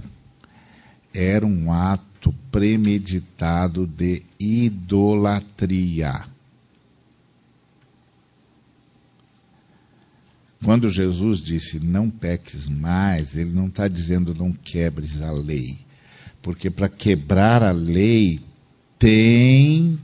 era 1.13 1.45
um 1.45 1.71
ato 2.19 2.33
premeditado 2.51 3.87
de 3.87 4.21
idolatria. 4.37 6.25
Quando 10.61 10.91
Jesus 10.91 11.41
disse 11.41 11.79
não 11.79 12.09
peques 12.09 12.67
mais, 12.67 13.37
ele 13.37 13.51
não 13.51 13.67
está 13.67 13.87
dizendo 13.87 14.35
não 14.35 14.51
quebres 14.51 15.21
a 15.21 15.31
lei. 15.31 15.77
Porque 16.41 16.69
para 16.69 16.89
quebrar 16.89 17.63
a 17.63 17.71
lei 17.71 18.41
tem 18.97 19.97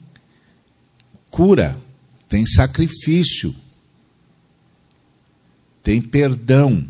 cura, 1.30 1.78
tem 2.30 2.45
sacrifício, 2.45 3.54
tem 5.84 6.01
perdão. 6.01 6.88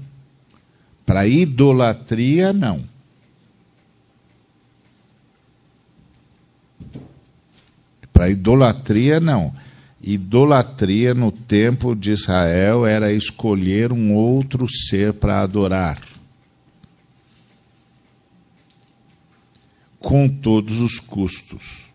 Para 1.03 1.27
idolatria, 1.27 2.51
não. 2.51 2.94
Para 8.15 8.29
idolatria, 8.29 9.19
não. 9.19 9.53
Idolatria 10.01 11.13
no 11.13 11.33
tempo 11.33 11.93
de 11.93 12.11
Israel 12.11 12.85
era 12.85 13.11
escolher 13.11 13.91
um 13.91 14.13
outro 14.13 14.69
ser 14.69 15.11
para 15.11 15.41
adorar. 15.41 16.01
Com 19.99 20.29
todos 20.29 20.79
os 20.79 20.97
custos. 20.97 21.89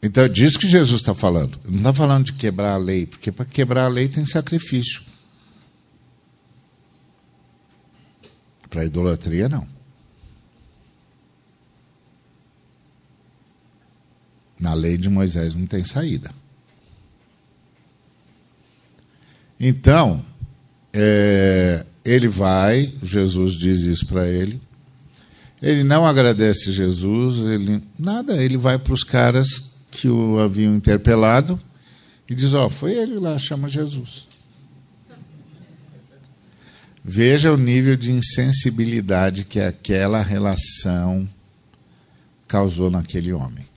Então 0.00 0.22
é 0.22 0.28
disso 0.28 0.60
que 0.60 0.68
Jesus 0.68 1.00
está 1.00 1.16
falando. 1.16 1.58
Não 1.64 1.78
está 1.78 1.92
falando 1.92 2.26
de 2.26 2.34
quebrar 2.34 2.74
a 2.74 2.78
lei, 2.78 3.06
porque 3.06 3.32
para 3.32 3.44
quebrar 3.44 3.86
a 3.86 3.88
lei 3.88 4.08
tem 4.08 4.24
sacrifício. 4.24 5.02
Para 8.70 8.84
idolatria, 8.84 9.48
não. 9.48 9.77
Na 14.58 14.74
lei 14.74 14.96
de 14.96 15.08
Moisés 15.08 15.54
não 15.54 15.66
tem 15.66 15.84
saída. 15.84 16.30
Então, 19.60 20.24
é, 20.92 21.84
ele 22.04 22.28
vai, 22.28 22.92
Jesus 23.02 23.54
diz 23.54 23.80
isso 23.80 24.06
para 24.06 24.26
ele. 24.28 24.60
Ele 25.60 25.82
não 25.82 26.06
agradece 26.06 26.72
Jesus, 26.72 27.44
ele 27.46 27.82
nada, 27.98 28.42
ele 28.42 28.56
vai 28.56 28.78
para 28.78 28.94
os 28.94 29.02
caras 29.02 29.48
que 29.90 30.08
o 30.08 30.38
haviam 30.38 30.76
interpelado 30.76 31.60
e 32.28 32.34
diz: 32.34 32.52
Ó, 32.52 32.66
oh, 32.66 32.70
foi 32.70 32.92
ele 32.92 33.18
lá, 33.18 33.36
chama 33.38 33.68
Jesus. 33.68 34.28
Veja 37.04 37.52
o 37.52 37.56
nível 37.56 37.96
de 37.96 38.12
insensibilidade 38.12 39.44
que 39.44 39.58
aquela 39.58 40.22
relação 40.22 41.28
causou 42.46 42.90
naquele 42.90 43.32
homem. 43.32 43.67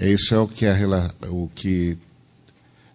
Isso 0.00 0.34
é 0.34 0.38
o 0.38 0.48
que, 0.48 0.64
o 1.28 1.48
que 1.54 1.98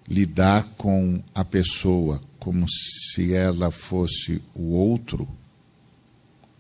lidar 0.08 0.64
com 0.76 1.22
a 1.36 1.46
pessoa 1.46 2.20
como 2.40 2.66
se 2.68 3.34
ela 3.34 3.70
fosse 3.70 4.42
o 4.56 4.72
outro 4.72 5.28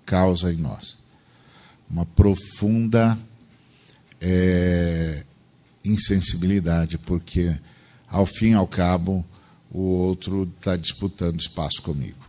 causa 0.05 0.53
em 0.53 0.57
nós. 0.57 0.97
Uma 1.89 2.05
profunda 2.05 3.17
é, 4.21 5.23
insensibilidade, 5.83 6.99
porque, 6.99 7.55
ao 8.07 8.27
fim 8.27 8.51
e 8.51 8.53
ao 8.53 8.67
cabo, 8.67 9.25
o 9.71 9.81
outro 9.81 10.43
está 10.57 10.75
disputando 10.75 11.39
espaço 11.39 11.81
comigo. 11.81 12.23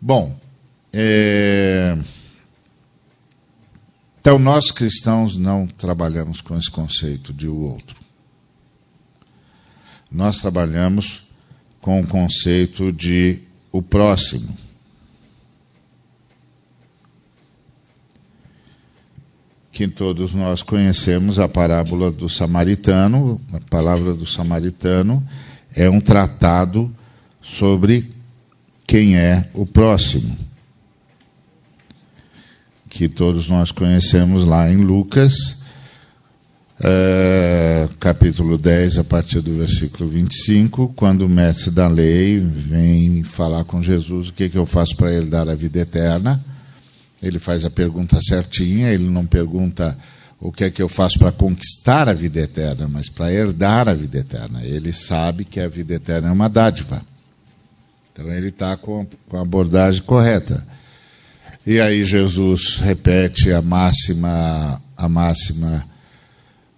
Bom, 0.00 0.38
é... 0.92 1.96
então 4.24 4.38
nós 4.38 4.70
cristãos 4.70 5.36
não 5.36 5.66
trabalhamos 5.66 6.40
com 6.40 6.56
esse 6.56 6.70
conceito 6.70 7.30
de 7.30 7.46
o 7.46 7.58
outro. 7.58 8.00
Nós 10.10 10.40
trabalhamos 10.40 11.24
com 11.78 12.00
o 12.00 12.06
conceito 12.06 12.90
de 12.90 13.42
o 13.70 13.82
próximo. 13.82 14.56
Que 19.70 19.86
todos 19.86 20.32
nós 20.32 20.62
conhecemos 20.62 21.38
a 21.38 21.46
parábola 21.46 22.10
do 22.10 22.26
samaritano, 22.26 23.38
a 23.52 23.60
palavra 23.60 24.14
do 24.14 24.24
samaritano 24.24 25.22
é 25.74 25.90
um 25.90 26.00
tratado 26.00 26.90
sobre 27.42 28.10
quem 28.86 29.18
é 29.18 29.50
o 29.52 29.66
próximo, 29.66 30.34
que 32.94 33.08
todos 33.08 33.48
nós 33.48 33.72
conhecemos 33.72 34.44
lá 34.44 34.70
em 34.70 34.76
Lucas, 34.76 35.64
é, 36.80 37.88
capítulo 37.98 38.56
10, 38.56 38.98
a 38.98 39.04
partir 39.04 39.40
do 39.40 39.52
versículo 39.52 40.08
25, 40.08 40.92
quando 40.94 41.22
o 41.22 41.28
mestre 41.28 41.72
da 41.72 41.88
lei 41.88 42.38
vem 42.38 43.24
falar 43.24 43.64
com 43.64 43.82
Jesus 43.82 44.28
o 44.28 44.32
que, 44.32 44.48
que 44.48 44.56
eu 44.56 44.64
faço 44.64 44.94
para 44.96 45.12
ele 45.12 45.26
dar 45.26 45.48
a 45.48 45.56
vida 45.56 45.80
eterna. 45.80 46.40
Ele 47.20 47.40
faz 47.40 47.64
a 47.64 47.70
pergunta 47.70 48.20
certinha, 48.22 48.90
ele 48.90 49.10
não 49.10 49.26
pergunta 49.26 49.98
o 50.38 50.52
que 50.52 50.62
é 50.62 50.70
que 50.70 50.80
eu 50.80 50.88
faço 50.88 51.18
para 51.18 51.32
conquistar 51.32 52.08
a 52.08 52.12
vida 52.12 52.38
eterna, 52.38 52.86
mas 52.88 53.08
para 53.08 53.32
herdar 53.32 53.88
a 53.88 53.94
vida 53.94 54.18
eterna. 54.18 54.64
Ele 54.64 54.92
sabe 54.92 55.44
que 55.44 55.58
a 55.58 55.66
vida 55.66 55.94
eterna 55.94 56.28
é 56.28 56.32
uma 56.32 56.48
dádiva. 56.48 57.02
Então 58.12 58.32
ele 58.32 58.50
está 58.50 58.76
com 58.76 59.04
a 59.32 59.40
abordagem 59.40 60.02
correta. 60.02 60.64
E 61.66 61.80
aí 61.80 62.04
Jesus 62.04 62.76
repete 62.76 63.50
a 63.52 63.62
máxima, 63.62 64.82
a 64.96 65.08
máxima 65.08 65.84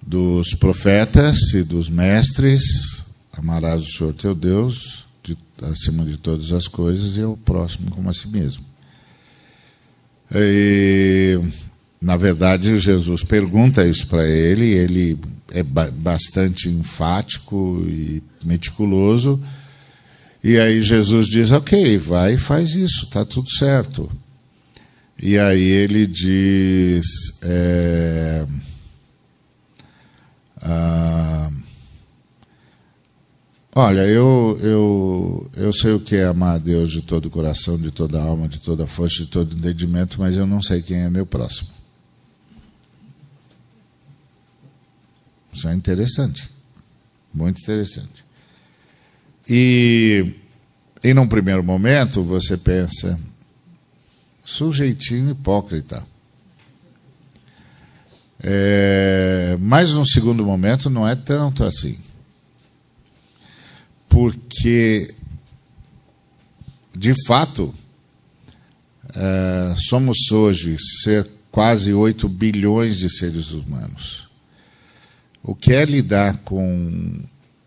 dos 0.01 0.55
profetas 0.55 1.53
e 1.55 1.63
dos 1.63 1.89
mestres: 1.89 2.63
amarás 3.33 3.83
o 3.83 3.91
Senhor 3.91 4.15
teu 4.15 4.35
Deus 4.35 5.05
de, 5.25 5.37
acima 5.63 6.05
de 6.05 6.17
todas 6.17 6.53
as 6.53 6.69
coisas 6.69 7.17
e 7.17 7.23
o 7.23 7.37
próximo 7.37 7.91
como 7.91 8.09
a 8.09 8.15
si 8.15 8.29
mesmo. 8.29 8.65
E, 10.33 11.41
na 12.01 12.17
verdade, 12.17 12.79
Jesus 12.79 13.23
pergunta 13.23 13.87
isso 13.87 14.07
para 14.07 14.27
ele, 14.27 14.67
ele 14.67 15.19
é 15.51 15.63
bastante 15.63 16.69
enfático 16.69 17.85
e 17.89 18.23
meticuloso 18.45 19.41
e 20.49 20.61
aí 20.61 20.81
Jesus 20.81 21.27
diz: 21.27 21.51
Ok, 21.51 21.99
vai 21.99 22.35
e 22.35 22.39
faz 22.39 22.77
isso, 22.77 23.07
está 23.07 23.25
tudo 23.25 23.51
certo. 23.51 24.09
E 25.21 25.39
aí 25.39 25.63
ele 25.63 26.07
diz: 26.07 27.07
é, 27.43 28.47
ah, 30.61 31.51
Olha, 33.79 34.07
eu, 34.07 34.59
eu, 34.63 35.51
eu 35.55 35.71
sei 35.71 35.93
o 35.93 36.01
que 36.01 36.17
é 36.17 36.25
amar 36.25 36.55
a 36.55 36.59
Deus 36.59 36.91
de 36.91 37.03
todo 37.03 37.27
o 37.27 37.31
coração, 37.31 37.77
de 37.77 37.91
toda 37.91 38.19
a 38.19 38.23
alma, 38.25 38.49
de 38.49 38.59
toda 38.59 38.85
a 38.85 38.87
força, 38.87 39.17
de 39.17 39.27
todo 39.27 39.55
entendimento, 39.55 40.19
mas 40.19 40.35
eu 40.35 40.47
não 40.47 40.63
sei 40.63 40.81
quem 40.81 41.01
é 41.01 41.11
meu 41.11 41.27
próximo. 41.27 41.69
Isso 45.53 45.69
é 45.69 45.75
interessante. 45.75 46.49
Muito 47.35 47.61
interessante. 47.61 48.25
E, 49.47 50.33
em 51.05 51.19
um 51.19 51.29
primeiro 51.29 51.63
momento, 51.63 52.23
você 52.23 52.57
pensa, 52.57 53.21
sujeitinho 54.47 55.33
hipócrita. 55.33 56.03
É, 58.41 59.57
mas, 59.61 59.93
num 59.93 60.05
segundo 60.07 60.45
momento, 60.45 60.89
não 60.89 61.07
é 61.07 61.17
tanto 61.17 61.65
assim. 61.65 61.99
Porque, 64.09 65.13
de 66.95 67.13
fato, 67.27 67.75
é, 69.15 69.75
somos 69.89 70.31
hoje 70.31 70.77
ser 71.03 71.27
quase 71.51 71.93
8 71.93 72.29
bilhões 72.29 72.97
de 72.97 73.11
seres 73.11 73.51
humanos. 73.51 74.29
O 75.43 75.55
que 75.55 75.73
é 75.73 75.85
lidar 75.85 76.39
com 76.45 77.21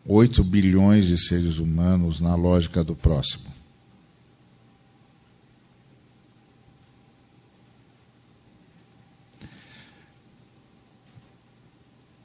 8 0.05 0.43
bilhões 0.43 1.07
de 1.07 1.17
seres 1.17 1.57
humanos 1.57 2.21
na 2.21 2.35
lógica 2.35 2.83
do 2.83 2.95
próximo. 2.95 3.48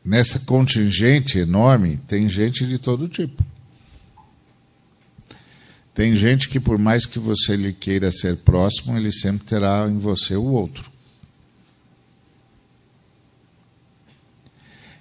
Nessa 0.04 0.40
contingente 0.40 1.38
enorme, 1.38 1.96
tem 1.96 2.28
gente 2.28 2.66
de 2.66 2.78
todo 2.78 3.08
tipo. 3.08 3.42
Tem 5.94 6.14
gente 6.14 6.48
que, 6.48 6.60
por 6.60 6.76
mais 6.76 7.06
que 7.06 7.18
você 7.18 7.56
lhe 7.56 7.72
queira 7.72 8.12
ser 8.12 8.36
próximo, 8.38 8.96
ele 8.96 9.10
sempre 9.10 9.46
terá 9.46 9.88
em 9.88 9.98
você 9.98 10.36
o 10.36 10.44
outro. 10.44 10.90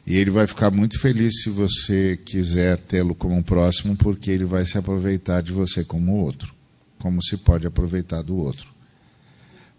E 0.05 0.15
ele 0.15 0.29
vai 0.29 0.45
ficar 0.45 0.69
muito 0.69 0.99
feliz 0.99 1.41
se 1.41 1.49
você 1.49 2.15
quiser 2.15 2.77
tê-lo 2.77 3.15
como 3.15 3.43
próximo, 3.43 3.95
porque 3.97 4.29
ele 4.29 4.45
vai 4.45 4.65
se 4.65 4.77
aproveitar 4.77 5.41
de 5.41 5.51
você 5.51 5.83
como 5.83 6.17
outro, 6.17 6.53
como 6.99 7.23
se 7.23 7.37
pode 7.37 7.65
aproveitar 7.65 8.21
do 8.21 8.37
outro. 8.37 8.71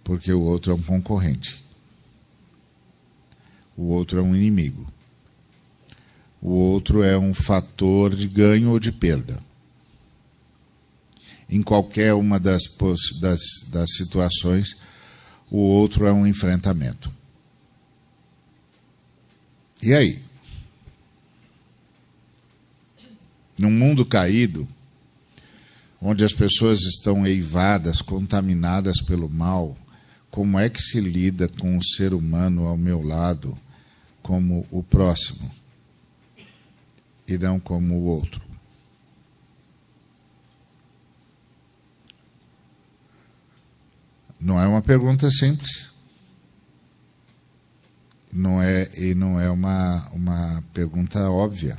Porque 0.02 0.32
o 0.32 0.40
outro 0.40 0.72
é 0.72 0.74
um 0.74 0.82
concorrente. 0.82 1.62
O 3.76 3.84
outro 3.84 4.18
é 4.18 4.22
um 4.22 4.34
inimigo. 4.34 4.92
O 6.44 6.50
outro 6.50 7.02
é 7.02 7.16
um 7.16 7.32
fator 7.32 8.14
de 8.14 8.28
ganho 8.28 8.72
ou 8.72 8.78
de 8.78 8.92
perda. 8.92 9.42
Em 11.48 11.62
qualquer 11.62 12.12
uma 12.12 12.38
das, 12.38 12.60
das, 13.18 13.40
das 13.72 13.90
situações, 13.96 14.74
o 15.50 15.56
outro 15.56 16.06
é 16.06 16.12
um 16.12 16.26
enfrentamento. 16.26 17.10
E 19.80 19.94
aí? 19.94 20.22
Num 23.58 23.70
mundo 23.70 24.04
caído, 24.04 24.68
onde 25.98 26.26
as 26.26 26.32
pessoas 26.34 26.82
estão 26.82 27.26
eivadas, 27.26 28.02
contaminadas 28.02 29.00
pelo 29.00 29.30
mal, 29.30 29.78
como 30.30 30.58
é 30.58 30.68
que 30.68 30.82
se 30.82 31.00
lida 31.00 31.48
com 31.48 31.78
o 31.78 31.84
ser 31.84 32.12
humano 32.12 32.66
ao 32.66 32.76
meu 32.76 33.02
lado 33.02 33.58
como 34.22 34.66
o 34.70 34.82
próximo 34.82 35.63
e 37.26 37.38
não 37.38 37.58
como 37.58 37.94
o 37.94 38.04
outro? 38.04 38.42
Não 44.40 44.60
é 44.60 44.66
uma 44.66 44.82
pergunta 44.82 45.30
simples 45.30 45.94
não 48.34 48.60
é 48.60 48.90
e 48.98 49.14
não 49.14 49.38
é 49.38 49.48
uma 49.48 50.10
uma 50.12 50.64
pergunta 50.74 51.30
óbvia. 51.30 51.78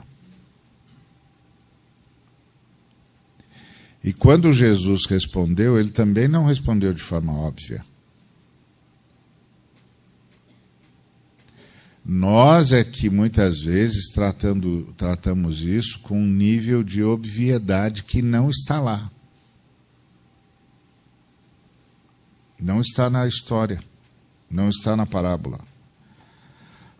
E 4.01 4.13
quando 4.13 4.53
Jesus 4.53 5.05
respondeu, 5.07 5.77
ele 5.77 5.89
também 5.89 6.27
não 6.27 6.45
respondeu 6.45 6.93
de 6.93 7.01
forma 7.01 7.33
óbvia. 7.33 7.83
Nós 12.05 12.71
é 12.71 12.83
que 12.83 13.09
muitas 13.09 13.61
vezes 13.61 14.11
tratando, 14.11 14.93
tratamos 14.95 15.63
isso 15.63 15.99
com 16.01 16.19
um 16.19 16.27
nível 16.27 16.83
de 16.83 17.01
obviedade 17.03 18.03
que 18.03 18.21
não 18.21 18.51
está 18.51 18.79
lá. 18.79 19.11
Não 22.59 22.79
está 22.79 23.09
na 23.09 23.27
história, 23.27 23.81
não 24.47 24.69
está 24.69 24.95
na 24.95 25.07
parábola. 25.07 25.59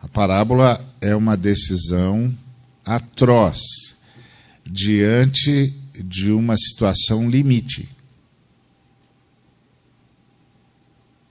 A 0.00 0.08
parábola 0.08 0.84
é 1.00 1.14
uma 1.14 1.36
decisão 1.36 2.36
atroz 2.84 3.60
diante 4.64 5.72
de 5.94 6.32
uma 6.32 6.56
situação 6.56 7.30
limite. 7.30 7.88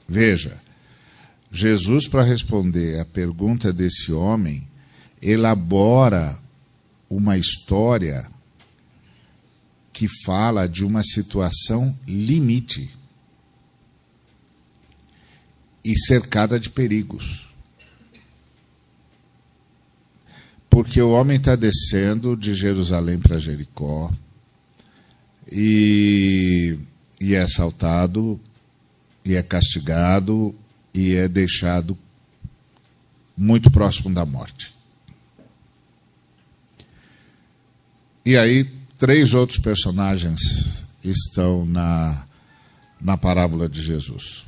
Veja, 0.08 0.65
Jesus, 1.56 2.06
para 2.06 2.22
responder 2.22 3.00
à 3.00 3.06
pergunta 3.06 3.72
desse 3.72 4.12
homem, 4.12 4.68
elabora 5.22 6.38
uma 7.10 7.38
história 7.38 8.30
que 9.94 10.06
fala 10.26 10.68
de 10.68 10.84
uma 10.84 11.02
situação 11.02 11.98
limite 12.06 12.90
e 15.82 15.98
cercada 15.98 16.60
de 16.60 16.70
perigos. 16.70 17.48
Porque 20.70 21.02
o 21.02 21.12
homem 21.12 21.38
está 21.38 21.56
descendo 21.56 22.36
de 22.36 22.54
Jerusalém 22.54 23.18
para 23.18 23.40
Jericó 23.40 24.12
e, 25.50 26.78
e 27.22 27.34
é 27.34 27.40
assaltado, 27.40 28.38
e 29.24 29.36
é 29.36 29.42
castigado, 29.42 30.54
e 30.96 31.14
é 31.14 31.28
deixado 31.28 31.98
muito 33.38 33.70
próximo 33.70 34.14
da 34.14 34.26
morte. 34.26 34.74
E 38.26 38.38
aí, 38.38 38.64
três 38.98 39.34
outros 39.34 39.60
personagens 39.60 40.86
estão 41.04 41.66
na, 41.66 42.26
na 43.00 43.18
parábola 43.18 43.68
de 43.68 43.82
Jesus. 43.82 44.46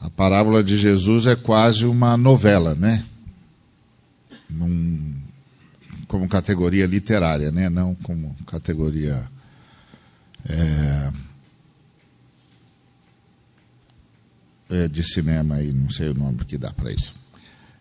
A 0.00 0.08
parábola 0.08 0.62
de 0.62 0.76
Jesus 0.76 1.26
é 1.26 1.36
quase 1.36 1.84
uma 1.84 2.16
novela, 2.16 2.74
né? 2.74 3.04
Num, 4.48 5.20
como 6.06 6.28
categoria 6.28 6.86
literária, 6.86 7.50
né? 7.50 7.68
não 7.68 7.94
como 7.96 8.36
categoria. 8.46 9.26
É, 10.48 11.12
é, 14.72 14.88
de 14.88 15.04
cinema, 15.04 15.56
aí, 15.56 15.70
não 15.70 15.90
sei 15.90 16.08
o 16.08 16.14
nome 16.14 16.44
que 16.46 16.56
dá 16.56 16.72
para 16.72 16.90
isso. 16.90 17.14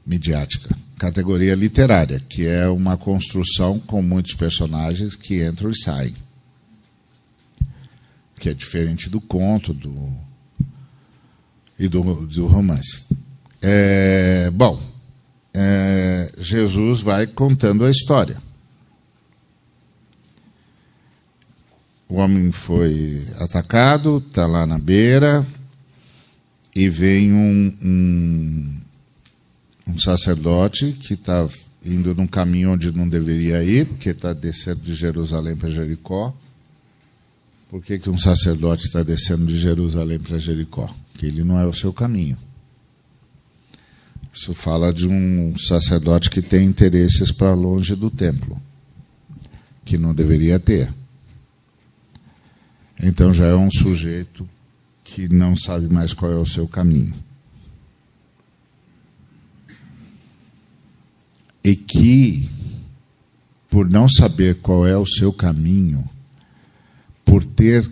Midiática. 0.06 0.76
Categoria 0.98 1.56
literária, 1.56 2.20
que 2.20 2.46
é 2.46 2.68
uma 2.68 2.98
construção 2.98 3.80
com 3.80 4.02
muitos 4.02 4.34
personagens 4.34 5.16
que 5.16 5.46
entram 5.46 5.72
e 5.72 5.78
saem. 5.78 6.14
Que 8.38 8.50
é 8.50 8.54
diferente 8.54 9.10
do 9.10 9.22
conto 9.22 9.74
do, 9.74 10.14
e 11.80 11.88
do, 11.88 12.28
do 12.28 12.46
romance. 12.46 13.08
É, 13.62 14.52
bom, 14.52 14.82
é, 15.54 16.34
Jesus 16.40 17.02
vai 17.02 17.26
contando 17.26 17.86
a 17.86 17.92
história. 17.92 18.38
O 22.10 22.16
homem 22.16 22.52
foi 22.52 23.26
atacado, 23.40 24.22
está 24.28 24.46
lá 24.46 24.66
na 24.66 24.78
beira, 24.78 25.46
e 26.76 26.90
vem 26.90 27.34
um, 27.34 27.74
um, 27.84 28.82
um 29.88 30.00
sacerdote 30.00 30.94
que 30.94 31.14
está 31.14 31.48
indo 31.84 32.16
num 32.16 32.28
caminho 32.28 32.72
onde 32.72 32.92
não 32.92 33.08
deveria 33.08 33.64
ir, 33.64 33.86
porque 33.86 34.10
está 34.10 34.34
descendo 34.34 34.82
de 34.82 34.96
Jerusalém 34.96 35.56
para 35.56 35.70
Jericó. 35.70 36.34
Por 37.70 37.82
que, 37.82 38.00
que 38.00 38.10
um 38.10 38.18
sacerdote 38.18 38.86
está 38.86 39.02
descendo 39.04 39.46
de 39.46 39.58
Jerusalém 39.58 40.20
para 40.20 40.38
Jericó? 40.38 40.94
Porque 41.12 41.26
ele 41.26 41.44
não 41.44 41.60
é 41.60 41.66
o 41.66 41.74
seu 41.74 41.92
caminho. 41.92 42.38
Isso 44.34 44.54
fala 44.54 44.94
de 44.94 45.08
um 45.08 45.58
sacerdote 45.58 46.30
que 46.30 46.42
tem 46.42 46.66
interesses 46.66 47.32
para 47.32 47.54
longe 47.54 47.96
do 47.96 48.10
templo, 48.10 48.62
que 49.84 49.98
não 49.98 50.14
deveria 50.14 50.58
ter. 50.60 50.94
Então 53.02 53.34
já 53.34 53.46
é 53.46 53.56
um 53.56 53.70
sujeito 53.70 54.48
que 55.14 55.28
não 55.28 55.58
sabe 55.58 55.90
mais 55.90 56.14
qual 56.14 56.32
é 56.32 56.38
o 56.38 56.46
seu 56.46 56.66
caminho. 56.68 57.14
E 61.62 61.76
que, 61.76 62.50
por 63.70 63.90
não 63.90 64.08
saber 64.08 64.62
qual 64.62 64.88
é 64.88 64.98
o 64.98 65.06
seu 65.06 65.34
caminho, 65.34 66.10
por 67.26 67.44
ter 67.44 67.88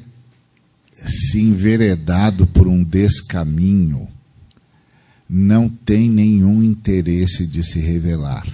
se 0.93 1.41
enveredado 1.41 2.47
por 2.47 2.67
um 2.67 2.83
descaminho, 2.83 4.07
não 5.29 5.69
tem 5.69 6.09
nenhum 6.09 6.63
interesse 6.63 7.45
de 7.45 7.63
se 7.63 7.79
revelar. 7.79 8.47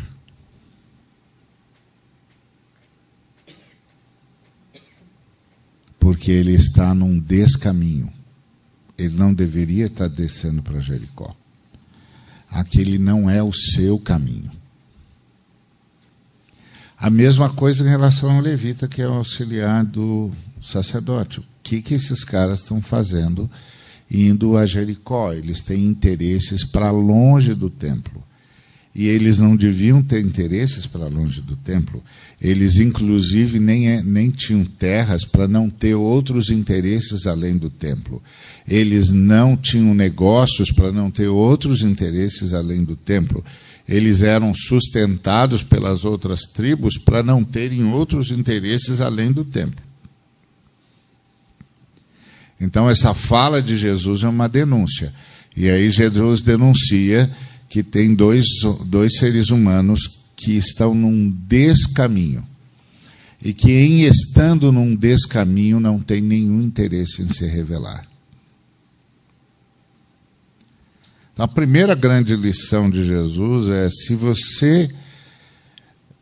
Porque 6.00 6.32
ele 6.32 6.54
está 6.54 6.94
num 6.96 7.20
descaminho. 7.20 8.15
Ele 8.98 9.16
não 9.16 9.34
deveria 9.34 9.86
estar 9.86 10.08
descendo 10.08 10.62
para 10.62 10.80
Jericó. 10.80 11.36
Aquele 12.50 12.98
não 12.98 13.30
é 13.30 13.44
o 13.44 13.52
seu 13.52 14.00
caminho. 14.00 14.52
A 16.98 17.10
mesma 17.10 17.50
coisa 17.50 17.84
em 17.84 17.90
relação 17.90 18.32
ao 18.32 18.42
levita, 18.42 18.88
que 18.88 19.02
é 19.02 19.08
o 19.08 19.14
auxiliar 19.14 19.84
do 19.84 20.32
sacerdote. 20.62 21.40
O 21.40 21.46
que, 21.62 21.82
que 21.82 21.94
esses 21.94 22.24
caras 22.24 22.62
estão 22.62 22.82
fazendo 22.82 23.50
indo 24.10 24.56
a 24.56 24.66
Jericó? 24.66 25.34
Eles 25.34 25.60
têm 25.62 25.86
interesses 25.86 26.64
para 26.64 26.92
longe 26.92 27.54
do 27.54 27.70
templo. 27.70 28.24
E 28.96 29.08
eles 29.08 29.38
não 29.38 29.58
deviam 29.58 30.02
ter 30.02 30.24
interesses 30.24 30.86
para 30.86 31.08
longe 31.08 31.42
do 31.42 31.58
templo. 31.58 32.02
Eles, 32.40 32.78
inclusive, 32.78 33.60
nem, 33.60 33.90
é, 33.90 34.02
nem 34.02 34.32
tinham 34.32 34.64
terras 34.64 35.26
para 35.26 35.50
não 35.50 35.70
ter 35.70 35.96
outros 35.96 36.50
interesses 36.50 37.28
além 37.28 37.58
do 37.58 37.70
templo. 37.70 38.24
Eles 38.66 39.10
não 39.10 39.58
tinham 39.58 39.94
negócios 39.94 40.72
para 40.72 40.94
não 40.94 41.12
ter 41.12 41.28
outros 41.28 41.82
interesses 41.82 42.54
além 42.54 42.86
do 42.86 42.96
templo. 42.96 43.44
Eles 43.88 44.22
eram 44.22 44.54
sustentados 44.56 45.62
pelas 45.62 46.06
outras 46.06 46.44
tribos 46.44 46.98
para 46.98 47.22
não 47.22 47.44
terem 47.44 47.84
outros 47.84 48.32
interesses 48.32 49.02
além 49.02 49.30
do 49.30 49.44
templo. 49.44 49.84
Então, 52.62 52.90
essa 52.90 53.14
fala 53.14 53.62
de 53.62 53.78
Jesus 53.78 54.24
é 54.24 54.30
uma 54.30 54.48
denúncia. 54.48 55.14
E 55.56 55.70
aí, 55.70 55.90
Jesus 55.90 56.42
denuncia 56.42 57.30
que 57.76 57.84
tem 57.84 58.16
dois, 58.16 58.46
dois 58.86 59.18
seres 59.18 59.50
humanos 59.50 60.00
que 60.38 60.54
estão 60.54 60.96
num 60.96 61.30
descaminho. 61.30 62.42
E 63.44 63.52
que, 63.52 63.70
em 63.70 64.06
estando 64.06 64.72
num 64.72 64.96
descaminho, 64.96 65.78
não 65.78 66.00
tem 66.00 66.22
nenhum 66.22 66.62
interesse 66.62 67.22
em 67.22 67.28
se 67.28 67.46
revelar. 67.46 68.08
Então, 71.34 71.44
a 71.44 71.50
primeira 71.50 71.94
grande 71.94 72.34
lição 72.38 72.90
de 72.90 73.06
Jesus 73.06 73.68
é: 73.68 73.90
se 73.90 74.16
você 74.16 74.90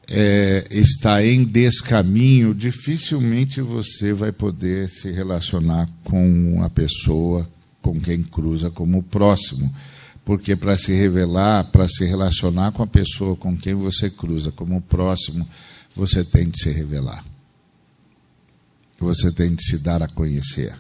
é, 0.08 0.68
está 0.72 1.24
em 1.24 1.44
descaminho, 1.44 2.56
dificilmente 2.56 3.62
você 3.62 4.12
vai 4.12 4.32
poder 4.32 4.89
se 4.89 5.12
relacionar 5.12 5.88
com 6.04 6.63
a 6.63 6.70
pessoa 6.72 7.48
com 7.80 8.02
quem 8.02 8.24
cruza 8.24 8.72
como 8.72 9.04
próximo 9.04 9.72
porque 10.26 10.56
para 10.56 10.78
se 10.78 10.94
revelar, 10.94 11.66
para 11.66 11.88
se 11.88 12.06
relacionar 12.06 12.72
com 12.72 12.84
a 12.84 12.88
pessoa 12.88 13.36
com 13.36 13.58
quem 13.58 13.74
você 13.74 14.10
cruza 14.10 14.52
como 14.52 14.82
próximo, 14.82 15.48
você 15.96 16.24
tem 16.24 16.50
de 16.50 16.62
se 16.62 16.72
revelar. 16.72 17.24
Você 19.00 19.32
tem 19.32 19.54
de 19.54 19.64
se 19.64 19.80
dar 19.80 20.02
a 20.02 20.08
conhecer. 20.08 20.74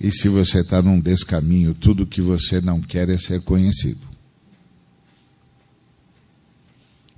E 0.00 0.10
se 0.10 0.28
você 0.28 0.60
está 0.60 0.80
num 0.80 1.00
descaminho, 1.00 1.74
tudo 1.74 2.06
que 2.06 2.20
você 2.20 2.60
não 2.60 2.80
quer 2.80 3.08
é 3.10 3.18
ser 3.18 3.42
conhecido. 3.42 4.06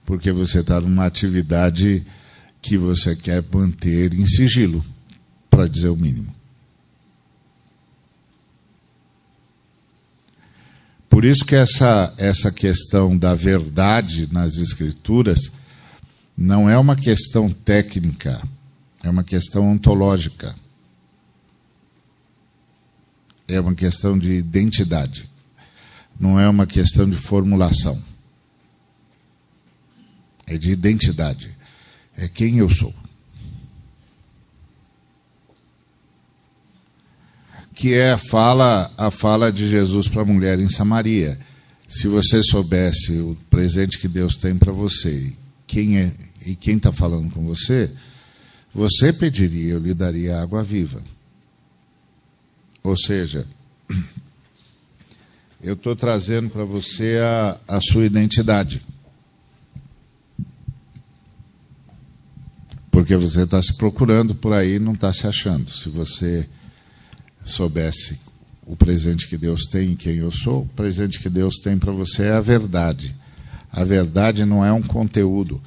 Porque 0.04 0.30
você 0.30 0.60
está 0.60 0.80
numa 0.80 1.06
atividade 1.06 2.04
que 2.60 2.76
você 2.76 3.14
quer 3.14 3.44
manter 3.52 4.12
em 4.12 4.26
sigilo, 4.26 4.84
para 5.48 5.68
dizer 5.68 5.88
o 5.88 5.96
mínimo. 5.96 6.35
Por 11.16 11.24
isso 11.24 11.46
que 11.46 11.54
essa, 11.54 12.12
essa 12.18 12.52
questão 12.52 13.16
da 13.16 13.34
verdade 13.34 14.30
nas 14.30 14.56
escrituras 14.58 15.50
não 16.36 16.68
é 16.68 16.76
uma 16.76 16.94
questão 16.94 17.50
técnica, 17.50 18.38
é 19.02 19.08
uma 19.08 19.24
questão 19.24 19.66
ontológica. 19.66 20.54
É 23.48 23.58
uma 23.58 23.74
questão 23.74 24.18
de 24.18 24.30
identidade. 24.32 25.26
Não 26.20 26.38
é 26.38 26.46
uma 26.50 26.66
questão 26.66 27.08
de 27.08 27.16
formulação. 27.16 27.98
É 30.46 30.58
de 30.58 30.70
identidade. 30.70 31.48
É 32.14 32.28
quem 32.28 32.58
eu 32.58 32.68
sou. 32.68 32.94
Que 37.76 37.92
é 37.92 38.12
a 38.12 38.18
fala, 38.18 38.90
a 38.96 39.10
fala 39.10 39.52
de 39.52 39.68
Jesus 39.68 40.08
para 40.08 40.22
a 40.22 40.24
mulher 40.24 40.58
em 40.58 40.68
Samaria. 40.68 41.38
Se 41.86 42.08
você 42.08 42.42
soubesse 42.42 43.12
o 43.18 43.36
presente 43.50 43.98
que 43.98 44.08
Deus 44.08 44.34
tem 44.34 44.56
para 44.56 44.72
você, 44.72 45.30
quem 45.66 45.98
é 45.98 46.10
e 46.46 46.56
quem 46.56 46.78
está 46.78 46.90
falando 46.90 47.30
com 47.30 47.44
você, 47.44 47.92
você 48.72 49.12
pediria, 49.12 49.74
eu 49.74 49.78
lhe 49.78 49.92
daria 49.92 50.40
água 50.40 50.62
viva. 50.62 51.02
Ou 52.82 52.96
seja, 52.96 53.46
eu 55.62 55.74
estou 55.74 55.94
trazendo 55.94 56.48
para 56.48 56.64
você 56.64 57.18
a, 57.20 57.76
a 57.76 57.80
sua 57.82 58.06
identidade. 58.06 58.80
Porque 62.90 63.14
você 63.16 63.42
está 63.42 63.62
se 63.62 63.76
procurando 63.76 64.34
por 64.34 64.54
aí 64.54 64.76
e 64.76 64.78
não 64.78 64.94
está 64.94 65.12
se 65.12 65.26
achando. 65.26 65.70
Se 65.70 65.90
você 65.90 66.48
soubesse 67.46 68.18
o 68.66 68.76
presente 68.76 69.28
que 69.28 69.38
Deus 69.38 69.62
tem 69.66 69.92
e 69.92 69.96
quem 69.96 70.16
eu 70.16 70.30
sou, 70.32 70.62
o 70.62 70.68
presente 70.68 71.20
que 71.20 71.30
Deus 71.30 71.54
tem 71.62 71.78
para 71.78 71.92
você 71.92 72.24
é 72.24 72.32
a 72.32 72.40
verdade. 72.40 73.14
A 73.70 73.84
verdade 73.84 74.44
não 74.44 74.64
é 74.64 74.72
um 74.72 74.82
conteúdo, 74.82 75.62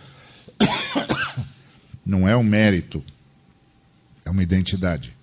não 2.06 2.28
é 2.28 2.36
um 2.36 2.44
mérito, 2.44 3.04
é 4.26 4.30
uma 4.30 4.44
identidade. 4.44 5.14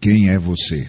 Quem 0.00 0.30
é 0.30 0.38
você? 0.38 0.88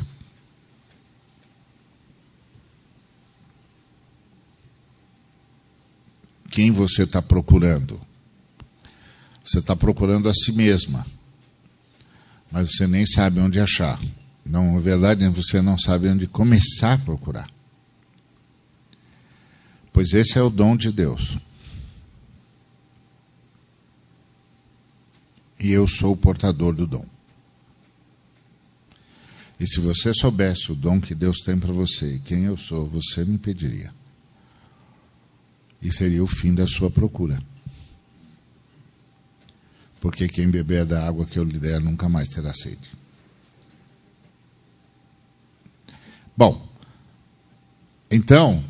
Quem 6.51 6.70
você 6.70 7.03
está 7.03 7.22
procurando? 7.22 7.99
Você 9.43 9.57
está 9.57 9.76
procurando 9.76 10.30
a 10.30 10.34
si 10.34 10.51
mesma, 10.51 11.05
mas 12.53 12.69
você 12.69 12.85
nem 12.85 13.03
sabe 13.03 13.39
onde 13.39 13.59
achar. 13.59 13.99
Não, 14.45 14.75
na 14.75 14.79
verdade, 14.79 15.27
você 15.29 15.59
não 15.59 15.75
sabe 15.75 16.07
onde 16.07 16.27
começar 16.27 16.93
a 16.93 16.97
procurar. 16.99 17.49
Pois 19.91 20.13
esse 20.13 20.37
é 20.37 20.41
o 20.41 20.51
dom 20.51 20.77
de 20.77 20.91
Deus. 20.91 21.39
E 25.59 25.71
eu 25.71 25.87
sou 25.87 26.13
o 26.13 26.17
portador 26.17 26.75
do 26.75 26.85
dom. 26.85 27.07
E 29.59 29.65
se 29.65 29.79
você 29.79 30.13
soubesse 30.13 30.71
o 30.71 30.75
dom 30.75 31.01
que 31.01 31.15
Deus 31.15 31.39
tem 31.39 31.59
para 31.59 31.73
você 31.73 32.15
e 32.15 32.19
quem 32.19 32.43
eu 32.43 32.55
sou, 32.55 32.85
você 32.87 33.25
me 33.25 33.39
pediria. 33.39 33.91
E 35.81 35.91
seria 35.91 36.23
o 36.23 36.27
fim 36.27 36.53
da 36.53 36.67
sua 36.67 36.91
procura. 36.91 37.39
Porque 40.03 40.27
quem 40.27 40.49
beber 40.49 40.83
da 40.85 41.07
água 41.07 41.25
que 41.25 41.39
eu 41.39 41.45
lhe 41.45 41.57
der 41.57 41.79
nunca 41.79 42.09
mais 42.09 42.27
terá 42.27 42.53
sede. 42.53 42.91
Bom, 46.35 46.61
então, 48.11 48.61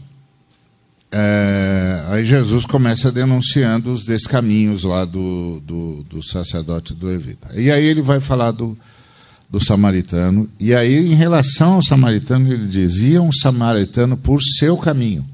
é, 1.12 2.06
aí 2.10 2.24
Jesus 2.24 2.68
começa 2.68 3.12
denunciando 3.12 3.92
os 3.92 4.06
descaminhos 4.06 4.84
lá 4.84 5.06
do, 5.06 5.60
do, 5.62 6.04
do 6.04 6.22
sacerdote 6.22 6.94
do 6.94 7.08
Levita. 7.08 7.60
E 7.60 7.72
aí 7.72 7.84
ele 7.84 8.04
vai 8.04 8.20
falar 8.20 8.52
do, 8.52 8.78
do 9.50 9.60
samaritano. 9.60 10.48
E 10.60 10.72
aí, 10.76 11.14
em 11.14 11.16
relação 11.16 11.74
ao 11.74 11.84
samaritano, 11.84 12.54
ele 12.54 12.68
dizia 12.68 13.24
um 13.24 13.34
samaritano 13.34 14.16
por 14.16 14.40
seu 14.40 14.78
caminho. 14.78 15.28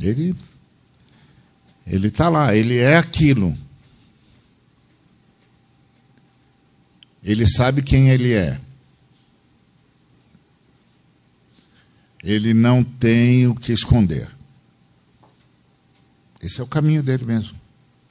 Ele 0.00 0.34
ele 1.90 2.06
está 2.06 2.28
lá, 2.28 2.54
ele 2.54 2.78
é 2.78 2.96
aquilo. 2.96 3.58
Ele 7.20 7.46
sabe 7.48 7.82
quem 7.82 8.10
ele 8.10 8.32
é. 8.32 8.60
Ele 12.22 12.54
não 12.54 12.84
tem 12.84 13.48
o 13.48 13.56
que 13.56 13.72
esconder. 13.72 14.30
Esse 16.40 16.60
é 16.60 16.62
o 16.62 16.68
caminho 16.68 17.02
dele 17.02 17.24
mesmo. 17.24 17.58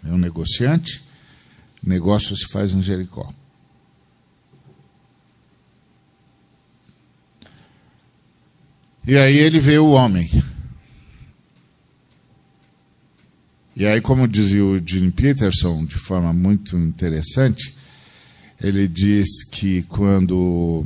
É 0.04 0.10
um 0.10 0.18
negociante 0.18 1.02
negócio 1.82 2.36
se 2.36 2.52
faz 2.52 2.74
em 2.74 2.82
Jericó. 2.82 3.34
E 9.08 9.18
aí 9.18 9.38
ele 9.38 9.62
vê 9.62 9.80
o 9.80 9.92
homem. 9.92 10.30
E 13.80 13.86
aí, 13.86 14.02
como 14.02 14.28
dizia 14.28 14.66
o 14.66 14.78
Jim 14.86 15.10
Peterson, 15.10 15.86
de 15.86 15.96
forma 15.96 16.34
muito 16.34 16.76
interessante, 16.76 17.78
ele 18.62 18.90
diz 18.90 19.50
que 19.54 19.84
quando 19.84 20.86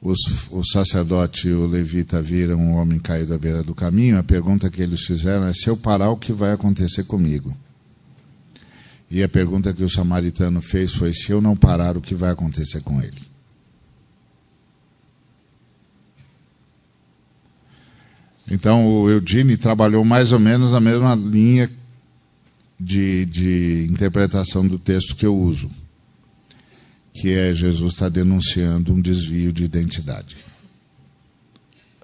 os, 0.00 0.18
o 0.50 0.64
sacerdote 0.64 1.48
e 1.48 1.52
o 1.52 1.66
levita 1.66 2.22
viram 2.22 2.56
um 2.56 2.76
homem 2.76 2.98
caído 2.98 3.34
à 3.34 3.38
beira 3.38 3.62
do 3.62 3.74
caminho, 3.74 4.18
a 4.18 4.22
pergunta 4.22 4.70
que 4.70 4.80
eles 4.80 5.02
fizeram 5.02 5.44
é: 5.46 5.52
se 5.52 5.68
eu 5.68 5.76
parar, 5.76 6.08
o 6.08 6.16
que 6.16 6.32
vai 6.32 6.52
acontecer 6.52 7.04
comigo? 7.04 7.54
E 9.10 9.22
a 9.22 9.28
pergunta 9.28 9.74
que 9.74 9.84
o 9.84 9.90
samaritano 9.90 10.62
fez 10.62 10.94
foi: 10.94 11.12
se 11.12 11.32
eu 11.32 11.42
não 11.42 11.54
parar, 11.54 11.98
o 11.98 12.00
que 12.00 12.14
vai 12.14 12.30
acontecer 12.30 12.80
com 12.80 13.02
ele? 13.02 13.20
Então, 18.50 18.86
o 18.86 19.10
Eugene 19.10 19.56
trabalhou 19.56 20.04
mais 20.04 20.32
ou 20.32 20.38
menos 20.38 20.72
na 20.72 20.80
mesma 20.80 21.14
linha 21.14 21.70
de, 22.78 23.24
de 23.26 23.86
interpretação 23.90 24.66
do 24.66 24.78
texto 24.78 25.16
que 25.16 25.24
eu 25.24 25.36
uso, 25.36 25.70
que 27.14 27.32
é 27.32 27.54
Jesus 27.54 27.94
está 27.94 28.08
denunciando 28.08 28.92
um 28.92 29.00
desvio 29.00 29.52
de 29.52 29.64
identidade, 29.64 30.36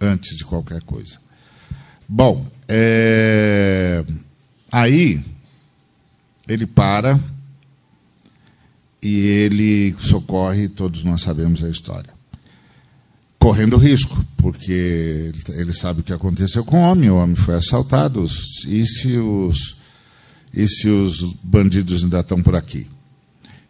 antes 0.01 0.37
de 0.37 0.45
qualquer 0.45 0.83
coisa. 0.83 1.19
Bom, 2.09 2.47
é, 2.67 4.05
aí 4.73 5.23
ele 6.49 6.67
para 6.67 7.21
e 9.03 9.27
ele 9.27 9.95
socorre, 9.99 10.69
todos 10.69 11.05
nós 11.05 11.23
sabemos 11.23 11.63
a 11.63 11.69
história. 11.69 12.20
Correndo 13.41 13.79
risco, 13.79 14.23
porque 14.37 15.33
ele 15.49 15.73
sabe 15.73 16.01
o 16.01 16.05
que 16.05 16.13
aconteceu 16.13 16.63
com 16.63 16.77
o 16.77 16.83
homem, 16.83 17.11
o 17.11 17.17
homem 17.17 17.35
foi 17.35 17.55
assaltado, 17.55 18.25
e 18.69 18.87
se 18.87 19.17
os, 19.17 19.77
e 20.53 20.69
se 20.69 20.89
os 20.89 21.33
bandidos 21.43 22.05
ainda 22.05 22.21
estão 22.21 22.43
por 22.43 22.55
aqui? 22.55 22.87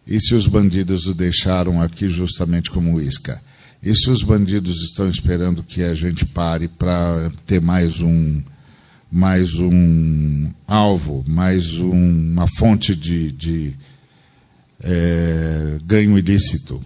E 0.04 0.18
se 0.20 0.34
os 0.34 0.48
bandidos 0.48 1.06
o 1.06 1.14
deixaram 1.14 1.80
aqui 1.80 2.08
justamente 2.08 2.68
como 2.68 3.00
isca? 3.00 3.40
E 3.80 3.94
se 3.94 4.10
os 4.10 4.24
bandidos 4.24 4.82
estão 4.82 5.08
esperando 5.08 5.62
que 5.62 5.82
a 5.82 5.94
gente 5.94 6.26
pare 6.26 6.66
para 6.66 7.30
ter 7.46 7.60
mais 7.60 8.00
um, 8.00 8.42
mais 9.10 9.54
um 9.54 10.50
alvo, 10.66 11.24
mais 11.28 11.74
um, 11.78 11.92
uma 12.32 12.48
fonte 12.58 12.94
de, 12.94 13.30
de 13.30 13.76
é, 14.82 15.78
ganho 15.84 16.18
ilícito. 16.18 16.82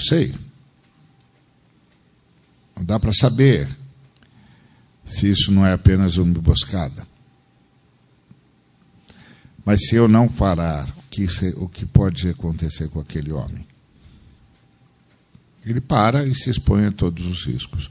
Não 0.00 0.06
sei. 0.06 0.34
Não 2.74 2.82
dá 2.82 2.98
para 2.98 3.12
saber 3.12 3.68
se 5.04 5.30
isso 5.30 5.52
não 5.52 5.66
é 5.66 5.74
apenas 5.74 6.16
uma 6.16 6.30
emboscada. 6.30 7.06
Mas 9.62 9.86
se 9.86 9.96
eu 9.96 10.08
não 10.08 10.26
parar, 10.26 10.88
o 10.88 11.02
que, 11.10 11.26
o 11.56 11.68
que 11.68 11.84
pode 11.84 12.30
acontecer 12.30 12.88
com 12.88 12.98
aquele 12.98 13.30
homem? 13.30 13.66
Ele 15.66 15.82
para 15.82 16.26
e 16.26 16.34
se 16.34 16.48
expõe 16.48 16.86
a 16.86 16.92
todos 16.92 17.26
os 17.26 17.44
riscos. 17.44 17.90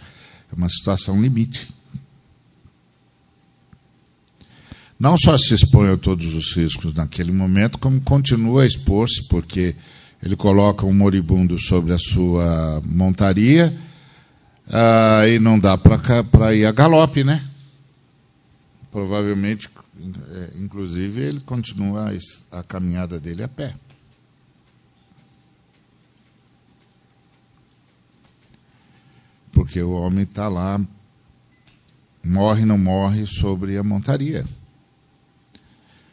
É 0.52 0.56
uma 0.56 0.68
situação 0.68 1.22
limite. 1.22 1.72
Não 5.00 5.16
só 5.16 5.38
se 5.38 5.54
expõe 5.54 5.92
a 5.92 5.98
todos 5.98 6.34
os 6.34 6.56
riscos 6.56 6.96
naquele 6.96 7.32
momento, 7.32 7.78
como 7.78 8.02
continua 8.02 8.64
a 8.64 8.66
expor-se, 8.66 9.28
porque 9.28 9.76
ele 10.22 10.36
coloca 10.36 10.86
um 10.86 10.94
moribundo 10.94 11.60
sobre 11.60 11.94
a 11.94 12.00
sua 12.00 12.82
montaria 12.86 13.74
uh, 14.68 15.28
e 15.28 15.40
não 15.40 15.60
dá 15.60 15.78
para 15.78 16.56
ir 16.56 16.66
a 16.66 16.72
galope, 16.72 17.24
né? 17.24 17.44
Provavelmente, 18.92 19.70
é, 20.32 20.50
inclusive, 20.60 21.22
ele 21.22 21.40
continua 21.42 22.12
a 22.52 22.64
caminhada 22.64 23.20
dele 23.20 23.44
a 23.44 23.48
pé. 23.48 23.74
porque 29.60 29.82
o 29.82 29.92
homem 29.92 30.24
está 30.24 30.48
lá, 30.48 30.80
morre 32.24 32.64
não 32.64 32.78
morre 32.78 33.26
sobre 33.26 33.78
a 33.78 33.84
montaria. 33.84 34.46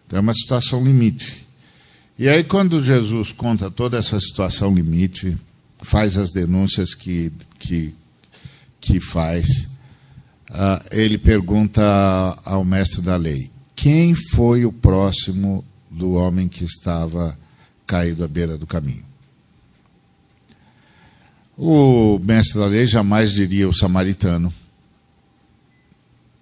Então 0.04 0.18
é 0.18 0.20
uma 0.20 0.34
situação 0.34 0.82
limite. 0.82 1.45
E 2.19 2.29
aí, 2.31 2.43
quando 2.43 2.83
Jesus 2.83 3.31
conta 3.31 3.71
toda 3.71 3.99
essa 3.99 4.19
situação 4.19 4.75
limite, 4.75 5.37
faz 5.83 6.17
as 6.17 6.33
denúncias 6.33 6.95
que, 6.95 7.31
que, 7.59 7.95
que 8.81 9.01
faz, 9.01 9.79
uh, 10.51 10.83
ele 10.91 11.19
pergunta 11.19 11.83
ao 12.43 12.64
mestre 12.64 13.03
da 13.03 13.17
lei: 13.17 13.51
quem 13.75 14.14
foi 14.14 14.64
o 14.64 14.73
próximo 14.73 15.62
do 15.91 16.12
homem 16.12 16.49
que 16.49 16.64
estava 16.64 17.39
caído 17.87 18.25
à 18.25 18.29
beira 18.29 18.57
do 18.57 18.67
caminho? 18.67 19.05
O 21.59 22.19
mestre 22.19 22.59
da 22.59 22.67
lei 22.67 22.87
jamais 22.87 23.33
diria 23.33 23.69
o 23.69 23.75
samaritano, 23.75 24.53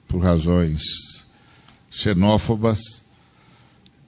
por 0.07 0.22
razões 0.22 0.83
xenófobas. 1.91 3.03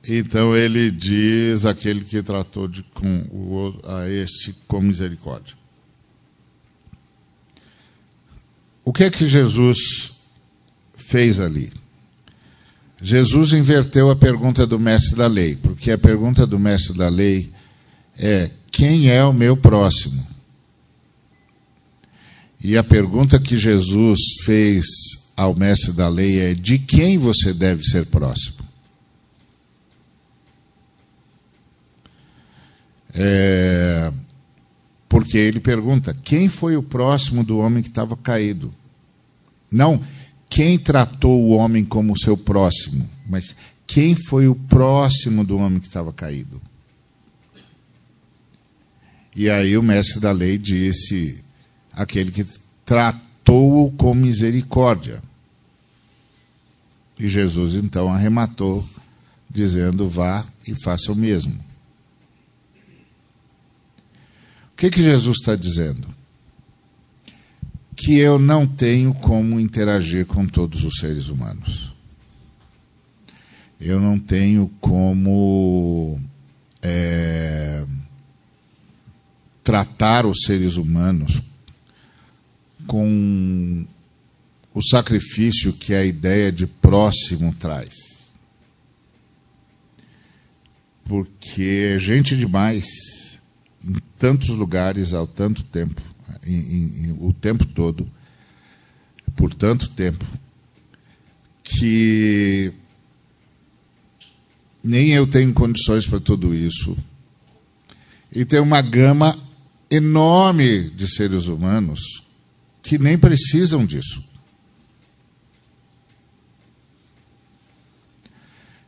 Então 0.08 0.56
ele 0.56 0.90
diz 0.90 1.66
aquele 1.66 2.04
que 2.04 2.22
tratou 2.22 2.68
de, 2.68 2.84
com 2.84 3.22
o, 3.32 3.80
a 3.84 4.08
este 4.08 4.52
com 4.68 4.80
misericórdia. 4.80 5.56
O 8.84 8.92
que 8.92 9.02
é 9.02 9.10
que 9.10 9.26
Jesus 9.26 10.12
fez 10.94 11.40
ali? 11.40 11.72
Jesus 13.02 13.52
inverteu 13.52 14.08
a 14.08 14.16
pergunta 14.16 14.64
do 14.64 14.78
mestre 14.78 15.16
da 15.16 15.26
lei, 15.26 15.56
porque 15.56 15.90
a 15.90 15.98
pergunta 15.98 16.46
do 16.46 16.58
mestre 16.58 16.96
da 16.96 17.08
lei 17.08 17.50
é: 18.16 18.48
quem 18.70 19.10
é 19.10 19.24
o 19.24 19.32
meu 19.32 19.56
próximo? 19.56 20.24
E 22.62 22.76
a 22.76 22.84
pergunta 22.84 23.40
que 23.40 23.56
Jesus 23.56 24.20
fez 24.44 24.86
ao 25.36 25.52
mestre 25.52 25.92
da 25.92 26.08
lei 26.08 26.38
é: 26.38 26.54
de 26.54 26.78
quem 26.78 27.18
você 27.18 27.52
deve 27.52 27.82
ser 27.82 28.06
próximo? 28.06 28.55
É, 33.16 34.12
porque 35.08 35.38
ele 35.38 35.58
pergunta: 35.58 36.14
quem 36.22 36.48
foi 36.48 36.76
o 36.76 36.82
próximo 36.82 37.42
do 37.42 37.58
homem 37.58 37.82
que 37.82 37.88
estava 37.88 38.16
caído? 38.16 38.72
Não 39.70 40.00
quem 40.48 40.78
tratou 40.78 41.42
o 41.42 41.50
homem 41.50 41.84
como 41.84 42.18
seu 42.18 42.36
próximo, 42.36 43.08
mas 43.28 43.56
quem 43.86 44.14
foi 44.14 44.46
o 44.46 44.54
próximo 44.54 45.44
do 45.44 45.56
homem 45.56 45.80
que 45.80 45.86
estava 45.86 46.12
caído. 46.12 46.60
E 49.34 49.50
aí 49.50 49.76
o 49.76 49.82
mestre 49.82 50.20
da 50.20 50.32
lei 50.32 50.58
disse: 50.58 51.42
aquele 51.92 52.30
que 52.30 52.46
tratou-o 52.84 53.92
com 53.92 54.14
misericórdia. 54.14 55.22
E 57.18 57.28
Jesus 57.28 57.74
então 57.74 58.12
arrematou, 58.12 58.86
dizendo: 59.50 60.08
vá 60.08 60.44
e 60.66 60.74
faça 60.82 61.12
o 61.12 61.16
mesmo. 61.16 61.65
O 64.76 64.78
que, 64.78 64.90
que 64.90 65.02
Jesus 65.02 65.38
está 65.38 65.56
dizendo? 65.56 66.06
Que 67.96 68.18
eu 68.18 68.38
não 68.38 68.66
tenho 68.66 69.14
como 69.14 69.58
interagir 69.58 70.26
com 70.26 70.46
todos 70.46 70.84
os 70.84 70.96
seres 71.00 71.28
humanos. 71.28 71.94
Eu 73.80 73.98
não 73.98 74.18
tenho 74.18 74.70
como 74.78 76.20
é, 76.82 77.86
tratar 79.64 80.26
os 80.26 80.42
seres 80.42 80.76
humanos 80.76 81.40
com 82.86 83.86
o 84.74 84.82
sacrifício 84.82 85.72
que 85.72 85.94
a 85.94 86.04
ideia 86.04 86.52
de 86.52 86.66
próximo 86.66 87.54
traz. 87.54 87.94
Porque 91.02 91.94
é 91.94 91.98
gente 91.98 92.36
demais 92.36 92.86
em 93.24 93.35
tantos 94.18 94.48
lugares 94.48 95.12
ao 95.12 95.26
tanto 95.26 95.62
tempo, 95.62 96.00
em, 96.44 96.54
em, 96.54 97.16
o 97.20 97.32
tempo 97.32 97.64
todo, 97.66 98.08
por 99.34 99.52
tanto 99.54 99.88
tempo, 99.90 100.24
que 101.62 102.72
nem 104.82 105.12
eu 105.12 105.26
tenho 105.26 105.52
condições 105.52 106.06
para 106.06 106.20
tudo 106.20 106.54
isso. 106.54 106.96
E 108.32 108.44
tem 108.44 108.60
uma 108.60 108.80
gama 108.80 109.36
enorme 109.90 110.90
de 110.90 111.08
seres 111.08 111.46
humanos 111.46 112.00
que 112.82 112.98
nem 112.98 113.18
precisam 113.18 113.84
disso. 113.84 114.24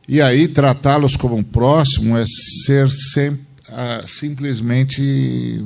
E 0.07 0.21
aí 0.21 0.47
tratá-los 0.47 1.15
como 1.15 1.35
um 1.35 1.43
próximo 1.43 2.17
é 2.17 2.25
ser 2.65 2.89
sempre, 2.89 3.45
ah, 3.71 4.03
simplesmente 4.07 5.63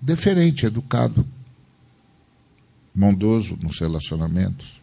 deferente, 0.00 0.66
educado, 0.66 1.26
bondoso 2.94 3.58
nos 3.60 3.78
relacionamentos. 3.78 4.80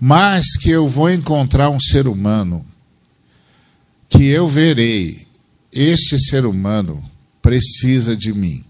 Mas 0.00 0.56
que 0.56 0.70
eu 0.70 0.88
vou 0.88 1.10
encontrar 1.10 1.70
um 1.70 1.80
ser 1.80 2.06
humano 2.06 2.64
que 4.08 4.26
eu 4.26 4.46
verei, 4.46 5.26
este 5.72 6.18
ser 6.18 6.46
humano 6.46 7.02
precisa 7.42 8.16
de 8.16 8.32
mim. 8.32 8.64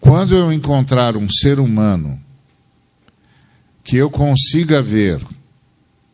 Quando 0.00 0.34
eu 0.34 0.52
encontrar 0.52 1.16
um 1.16 1.28
ser 1.28 1.58
humano 1.58 2.20
que 3.82 3.96
eu 3.96 4.10
consiga 4.10 4.82
ver 4.82 5.24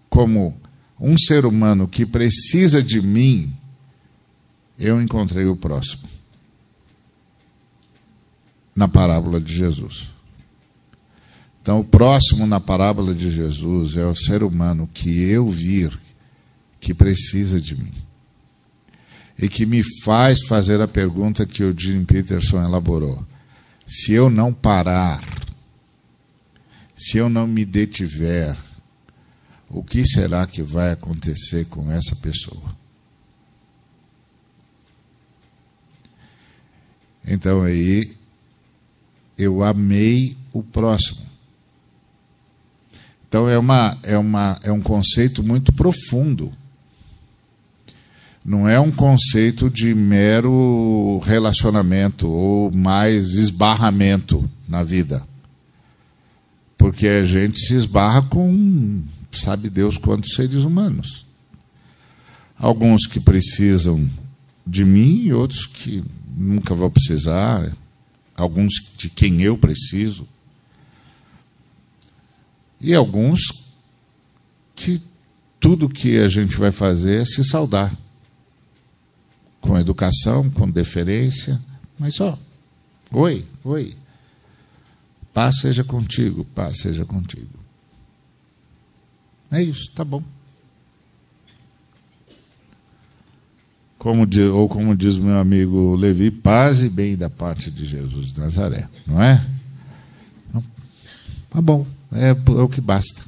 como 0.08 0.59
um 1.00 1.16
ser 1.16 1.46
humano 1.46 1.88
que 1.88 2.04
precisa 2.04 2.82
de 2.82 3.00
mim, 3.00 3.52
eu 4.78 5.00
encontrei 5.00 5.46
o 5.46 5.56
próximo. 5.56 6.08
Na 8.74 8.86
parábola 8.86 9.40
de 9.40 9.54
Jesus. 9.54 10.08
Então, 11.62 11.80
o 11.80 11.84
próximo 11.84 12.46
na 12.46 12.60
parábola 12.60 13.14
de 13.14 13.30
Jesus 13.30 13.96
é 13.96 14.04
o 14.04 14.14
ser 14.14 14.42
humano 14.42 14.88
que 14.92 15.22
eu 15.22 15.48
vir 15.48 15.98
que 16.80 16.94
precisa 16.94 17.60
de 17.60 17.76
mim. 17.76 17.92
E 19.38 19.48
que 19.48 19.66
me 19.66 19.82
faz 20.04 20.40
fazer 20.46 20.80
a 20.80 20.88
pergunta 20.88 21.46
que 21.46 21.62
o 21.62 21.78
Jim 21.78 22.04
Peterson 22.04 22.62
elaborou 22.62 23.24
se 23.90 24.12
eu 24.12 24.30
não 24.30 24.52
parar, 24.52 25.20
se 26.94 27.18
eu 27.18 27.28
não 27.28 27.44
me 27.44 27.64
detiver, 27.64 28.56
o 29.70 29.82
que 29.82 30.04
será 30.04 30.46
que 30.46 30.62
vai 30.62 30.92
acontecer 30.92 31.64
com 31.66 31.90
essa 31.90 32.14
pessoa? 32.16 32.76
Então 37.24 37.62
aí 37.62 38.14
eu 39.38 39.62
amei 39.62 40.36
o 40.52 40.62
próximo. 40.62 41.24
Então 43.28 43.48
é, 43.48 43.56
uma, 43.56 43.96
é, 44.02 44.18
uma, 44.18 44.58
é 44.62 44.72
um 44.72 44.80
conceito 44.80 45.42
muito 45.42 45.72
profundo 45.72 46.52
não 48.44 48.68
é 48.68 48.80
um 48.80 48.90
conceito 48.90 49.68
de 49.68 49.94
mero 49.94 51.20
relacionamento 51.24 52.28
ou 52.28 52.72
mais 52.72 53.34
esbarramento 53.34 54.48
na 54.66 54.82
vida. 54.82 55.22
Porque 56.78 57.06
a 57.06 57.24
gente 57.24 57.60
se 57.60 57.74
esbarra 57.74 58.22
com, 58.22 59.02
sabe 59.38 59.70
Deus 59.70 59.96
quantos 59.96 60.34
seres 60.34 60.64
humanos. 60.64 61.26
Alguns 62.58 63.06
que 63.06 63.20
precisam 63.20 64.08
de 64.66 64.84
mim 64.84 65.22
e 65.22 65.32
outros 65.32 65.66
que 65.66 66.04
nunca 66.36 66.74
vão 66.74 66.90
precisar, 66.90 67.74
alguns 68.34 68.74
de 68.96 69.08
quem 69.08 69.42
eu 69.42 69.56
preciso. 69.56 70.28
E 72.80 72.94
alguns 72.94 73.40
que 74.74 75.00
tudo 75.58 75.88
que 75.88 76.18
a 76.18 76.28
gente 76.28 76.56
vai 76.56 76.72
fazer 76.72 77.22
é 77.22 77.24
se 77.24 77.44
saudar 77.44 77.94
com 79.60 79.78
educação, 79.78 80.50
com 80.50 80.70
deferência, 80.70 81.60
mas 81.98 82.18
ó, 82.20 82.38
oi, 83.12 83.46
oi. 83.62 83.94
Paz 85.34 85.58
seja 85.60 85.84
contigo, 85.84 86.44
paz 86.46 86.78
seja 86.78 87.04
contigo. 87.04 87.59
É 89.50 89.62
isso, 89.62 89.90
tá 89.92 90.04
bom. 90.04 90.22
Como 93.98 94.26
ou 94.54 94.68
como 94.68 94.96
diz 94.96 95.18
meu 95.18 95.38
amigo 95.38 95.94
Levi, 95.94 96.30
paz 96.30 96.82
e 96.82 96.88
bem 96.88 97.16
da 97.16 97.28
parte 97.28 97.70
de 97.70 97.84
Jesus 97.84 98.32
de 98.32 98.40
Nazaré, 98.40 98.88
não 99.06 99.22
é? 99.22 99.44
Tá 101.50 101.60
bom, 101.60 101.86
é, 102.12 102.30
é 102.30 102.62
o 102.62 102.68
que 102.68 102.80
basta. 102.80 103.22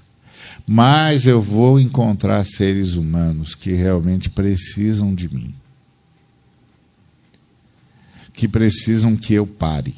Mas 0.67 1.27
eu 1.27 1.43
vou 1.43 1.79
encontrar 1.79 2.45
seres 2.45 2.95
humanos 2.95 3.55
que 3.55 3.73
realmente 3.73 4.31
precisam 4.31 5.15
de 5.15 5.29
mim 5.29 5.55
que 8.33 8.49
precisam 8.49 9.17
que 9.17 9.35
eu 9.35 9.47
pare, 9.47 9.95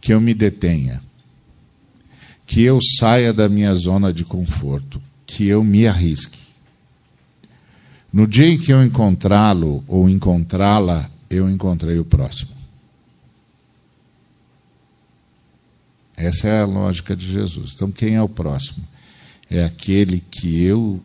que 0.00 0.12
eu 0.12 0.20
me 0.20 0.32
detenha, 0.32 1.02
que 2.46 2.62
eu 2.62 2.78
saia 2.98 3.32
da 3.32 3.48
minha 3.48 3.74
zona 3.74 4.12
de 4.12 4.24
conforto, 4.24 5.00
que 5.26 5.46
eu 5.46 5.64
me 5.64 5.86
arrisque. 5.86 6.38
No 8.12 8.26
dia 8.26 8.46
em 8.46 8.58
que 8.58 8.72
eu 8.72 8.82
encontrá-lo 8.84 9.82
ou 9.88 10.08
encontrá-la, 10.08 11.10
eu 11.28 11.50
encontrei 11.50 11.98
o 11.98 12.04
próximo. 12.04 12.52
Essa 16.16 16.48
é 16.48 16.60
a 16.60 16.66
lógica 16.66 17.16
de 17.16 17.30
Jesus. 17.30 17.72
Então, 17.74 17.90
quem 17.90 18.14
é 18.14 18.22
o 18.22 18.28
próximo? 18.28 18.86
É 19.50 19.64
aquele 19.64 20.20
que 20.20 20.62
eu, 20.62 21.02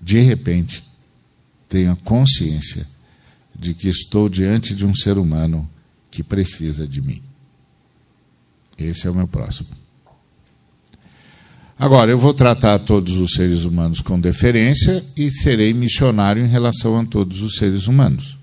de 0.00 0.20
repente, 0.20 0.84
tenha 1.68 1.96
consciência 1.96 2.86
de 3.54 3.74
que 3.74 3.88
estou 3.88 4.28
diante 4.28 4.74
de 4.74 4.86
um 4.86 4.94
ser 4.94 5.18
humano 5.18 5.68
que 6.10 6.22
precisa 6.22 6.86
de 6.86 7.00
mim. 7.00 7.22
Esse 8.84 9.06
é 9.06 9.10
o 9.10 9.14
meu 9.14 9.28
próximo. 9.28 9.68
Agora, 11.78 12.10
eu 12.10 12.18
vou 12.18 12.32
tratar 12.32 12.78
todos 12.78 13.14
os 13.14 13.32
seres 13.32 13.64
humanos 13.64 14.00
com 14.00 14.20
deferência 14.20 15.04
e 15.16 15.30
serei 15.30 15.72
missionário 15.72 16.44
em 16.44 16.48
relação 16.48 16.98
a 16.98 17.04
todos 17.04 17.42
os 17.42 17.56
seres 17.56 17.86
humanos. 17.86 18.36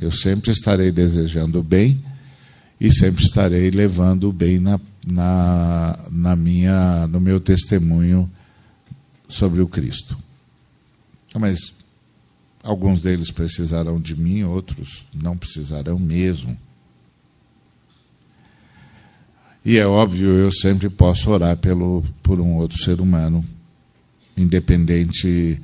Eu 0.00 0.10
sempre 0.10 0.50
estarei 0.50 0.90
desejando 0.90 1.60
o 1.60 1.62
bem 1.62 2.02
e 2.80 2.92
sempre 2.92 3.22
estarei 3.22 3.70
levando 3.70 4.28
o 4.28 4.32
bem 4.32 4.58
na, 4.58 4.80
na, 5.06 6.08
na 6.10 6.36
minha, 6.36 7.06
no 7.06 7.20
meu 7.20 7.38
testemunho 7.38 8.28
sobre 9.28 9.60
o 9.60 9.68
Cristo. 9.68 10.18
Mas 11.38 11.76
alguns 12.62 13.00
deles 13.00 13.30
precisarão 13.30 14.00
de 14.00 14.16
mim, 14.16 14.42
outros 14.42 15.06
não 15.14 15.36
precisarão 15.36 15.98
mesmo. 15.98 16.56
E 19.64 19.78
é 19.78 19.86
óbvio, 19.86 20.28
eu 20.28 20.52
sempre 20.52 20.90
posso 20.90 21.30
orar 21.30 21.56
pelo, 21.56 22.04
por 22.22 22.38
um 22.38 22.56
outro 22.56 22.78
ser 22.78 23.00
humano, 23.00 23.44
independente 24.36 25.60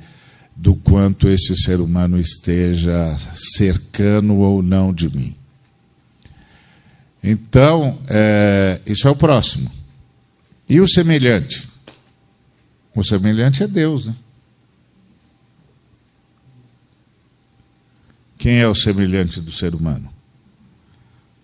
do 0.57 0.75
quanto 0.75 1.29
esse 1.29 1.55
ser 1.57 1.81
humano 1.81 2.19
esteja 2.19 3.17
cercano 3.57 4.39
ou 4.39 4.63
não 4.63 4.93
de 4.93 5.15
mim. 5.15 5.37
Então, 7.23 7.99
é, 8.09 8.81
isso 8.87 9.07
é 9.07 9.11
o 9.11 9.17
próximo. 9.17 9.71
E 10.67 10.81
o 10.81 10.89
semelhante? 10.89 11.69
O 12.95 13.05
semelhante 13.05 13.63
é 13.63 13.69
Deus, 13.69 14.07
né? 14.07 14.15
Quem 18.39 18.59
é 18.59 18.67
o 18.67 18.75
semelhante 18.75 19.41
do 19.41 19.53
ser 19.53 19.75
humano? 19.75 20.11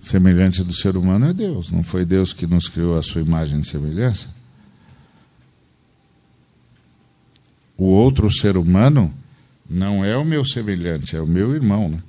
Semelhante 0.07 0.63
do 0.63 0.73
ser 0.73 0.97
humano 0.97 1.27
é 1.27 1.33
Deus. 1.33 1.73
Não 1.73 1.83
foi 1.83 2.05
Deus 2.05 2.33
que 2.33 2.47
nos 2.47 2.69
criou 2.69 2.97
a 2.97 3.03
sua 3.03 3.21
imagem 3.21 3.59
e 3.59 3.65
semelhança? 3.65 4.33
O 7.77 7.87
outro 7.87 8.31
ser 8.31 8.57
humano 8.57 9.13
não 9.69 10.05
é 10.05 10.17
o 10.17 10.25
meu 10.25 10.45
semelhante, 10.45 11.17
é 11.17 11.21
o 11.21 11.27
meu 11.27 11.57
irmão, 11.57 11.89
né? 11.89 12.01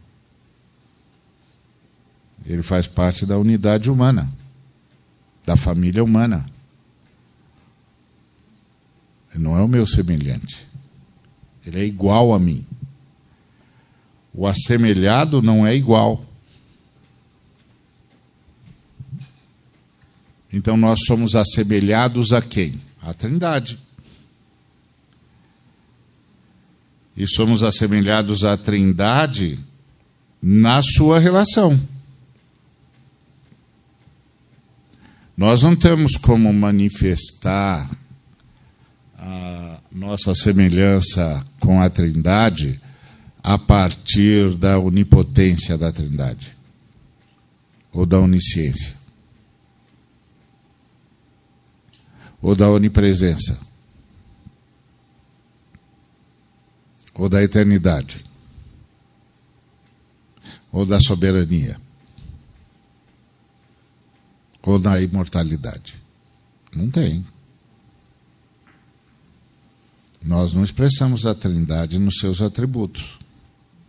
Ele 2.45 2.61
faz 2.61 2.85
parte 2.85 3.25
da 3.25 3.35
unidade 3.35 3.89
humana, 3.89 4.31
da 5.43 5.57
família 5.57 6.03
humana. 6.03 6.45
Ele 9.33 9.43
não 9.43 9.57
é 9.57 9.63
o 9.63 9.67
meu 9.67 9.87
semelhante. 9.87 10.67
Ele 11.65 11.79
é 11.79 11.83
igual 11.83 12.31
a 12.31 12.37
mim. 12.37 12.63
O 14.31 14.45
assemelhado 14.45 15.41
não 15.41 15.65
é 15.65 15.75
igual. 15.75 16.26
Então 20.51 20.77
nós 20.77 20.99
somos 21.05 21.35
assemelhados 21.35 22.31
a 22.31 22.41
quem? 22.41 22.79
A 23.01 23.13
Trindade. 23.13 23.77
E 27.15 27.27
somos 27.27 27.63
assemelhados 27.63 28.43
à 28.43 28.55
Trindade 28.55 29.59
na 30.41 30.81
sua 30.81 31.19
relação. 31.19 31.79
Nós 35.35 35.61
não 35.61 35.75
temos 35.75 36.15
como 36.15 36.51
manifestar 36.53 37.89
a 39.17 39.79
nossa 39.91 40.33
semelhança 40.33 41.45
com 41.59 41.81
a 41.81 41.89
Trindade 41.89 42.79
a 43.43 43.57
partir 43.57 44.55
da 44.55 44.79
onipotência 44.79 45.77
da 45.77 45.91
Trindade 45.91 46.55
ou 47.91 48.05
da 48.05 48.19
onisciência 48.19 48.96
ou 52.41 52.55
da 52.55 52.69
onipresença 52.69 53.59
ou 57.13 57.27
da 57.27 57.43
eternidade 57.43 58.25
ou 60.71 60.85
da 60.85 60.99
soberania 60.99 61.79
ou 64.61 64.77
na 64.77 64.99
imortalidade? 64.99 65.95
Não 66.75 66.89
tem. 66.89 67.25
Nós 70.21 70.53
não 70.53 70.63
expressamos 70.63 71.25
a 71.25 71.33
Trindade 71.33 71.97
nos 71.97 72.17
seus 72.19 72.41
atributos 72.41 73.17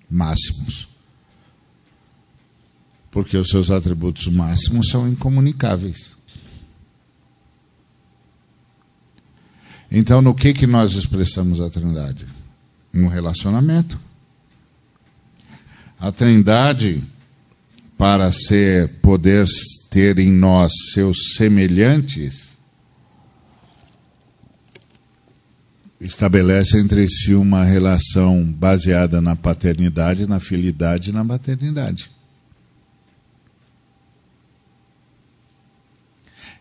máximos. 0.08 0.88
Porque 3.10 3.36
os 3.36 3.48
seus 3.48 3.70
atributos 3.70 4.28
máximos 4.28 4.88
são 4.88 5.08
incomunicáveis. 5.08 6.17
Então, 9.90 10.20
no 10.20 10.34
que, 10.34 10.52
que 10.52 10.66
nós 10.66 10.92
expressamos 10.92 11.60
a 11.60 11.70
Trindade? 11.70 12.26
Um 12.94 13.06
relacionamento. 13.06 13.98
A 15.98 16.12
Trindade, 16.12 17.02
para 17.96 18.30
ser 18.30 19.00
poder 19.00 19.46
ter 19.90 20.18
em 20.18 20.30
nós 20.30 20.72
seus 20.92 21.34
semelhantes, 21.34 22.48
estabelece 26.00 26.78
entre 26.78 27.08
si 27.08 27.34
uma 27.34 27.64
relação 27.64 28.44
baseada 28.44 29.20
na 29.20 29.34
paternidade, 29.34 30.26
na 30.26 30.38
filidade 30.38 31.10
e 31.10 31.12
na 31.12 31.24
maternidade. 31.24 32.10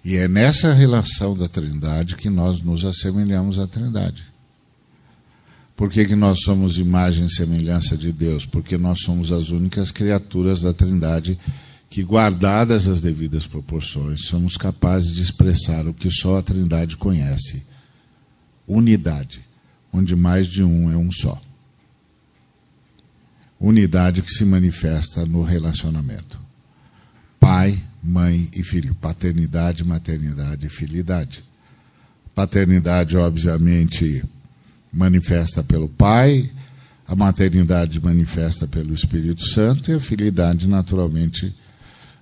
E 0.07 0.15
é 0.15 0.25
nessa 0.25 0.73
relação 0.73 1.35
da 1.35 1.49
Trindade 1.49 2.15
que 2.15 2.29
nós 2.29 2.61
nos 2.61 2.85
assemelhamos 2.85 3.59
à 3.59 3.67
Trindade. 3.67 4.23
Por 5.75 5.91
que, 5.91 6.05
que 6.05 6.15
nós 6.15 6.43
somos 6.43 6.77
imagem 6.77 7.25
e 7.25 7.29
semelhança 7.29 7.97
de 7.97 8.13
Deus? 8.13 8.45
Porque 8.45 8.77
nós 8.77 9.01
somos 9.01 9.33
as 9.33 9.49
únicas 9.49 9.91
criaturas 9.91 10.61
da 10.61 10.73
Trindade 10.73 11.37
que, 11.89 12.03
guardadas 12.03 12.87
as 12.87 13.01
devidas 13.01 13.45
proporções, 13.45 14.27
somos 14.27 14.55
capazes 14.55 15.13
de 15.13 15.21
expressar 15.21 15.85
o 15.85 15.93
que 15.93 16.09
só 16.09 16.37
a 16.37 16.41
Trindade 16.41 16.95
conhece: 16.95 17.65
unidade, 18.65 19.41
onde 19.91 20.15
mais 20.15 20.47
de 20.47 20.63
um 20.63 20.89
é 20.89 20.95
um 20.95 21.11
só. 21.11 21.37
Unidade 23.59 24.21
que 24.21 24.31
se 24.31 24.45
manifesta 24.45 25.25
no 25.25 25.43
relacionamento. 25.43 26.39
Pai, 27.41 27.77
mãe 28.07 28.49
e 28.55 28.63
filho. 28.63 28.95
Paternidade, 28.95 29.83
maternidade 29.83 30.65
e 30.65 30.69
filidade. 30.69 31.43
Paternidade, 32.33 33.17
obviamente, 33.17 34.23
manifesta 34.93 35.63
pelo 35.63 35.89
pai, 35.89 36.49
a 37.05 37.15
maternidade 37.15 37.99
manifesta 37.99 38.67
pelo 38.67 38.93
Espírito 38.93 39.43
Santo 39.43 39.91
e 39.91 39.95
a 39.95 39.99
filidade, 39.99 40.67
naturalmente, 40.67 41.53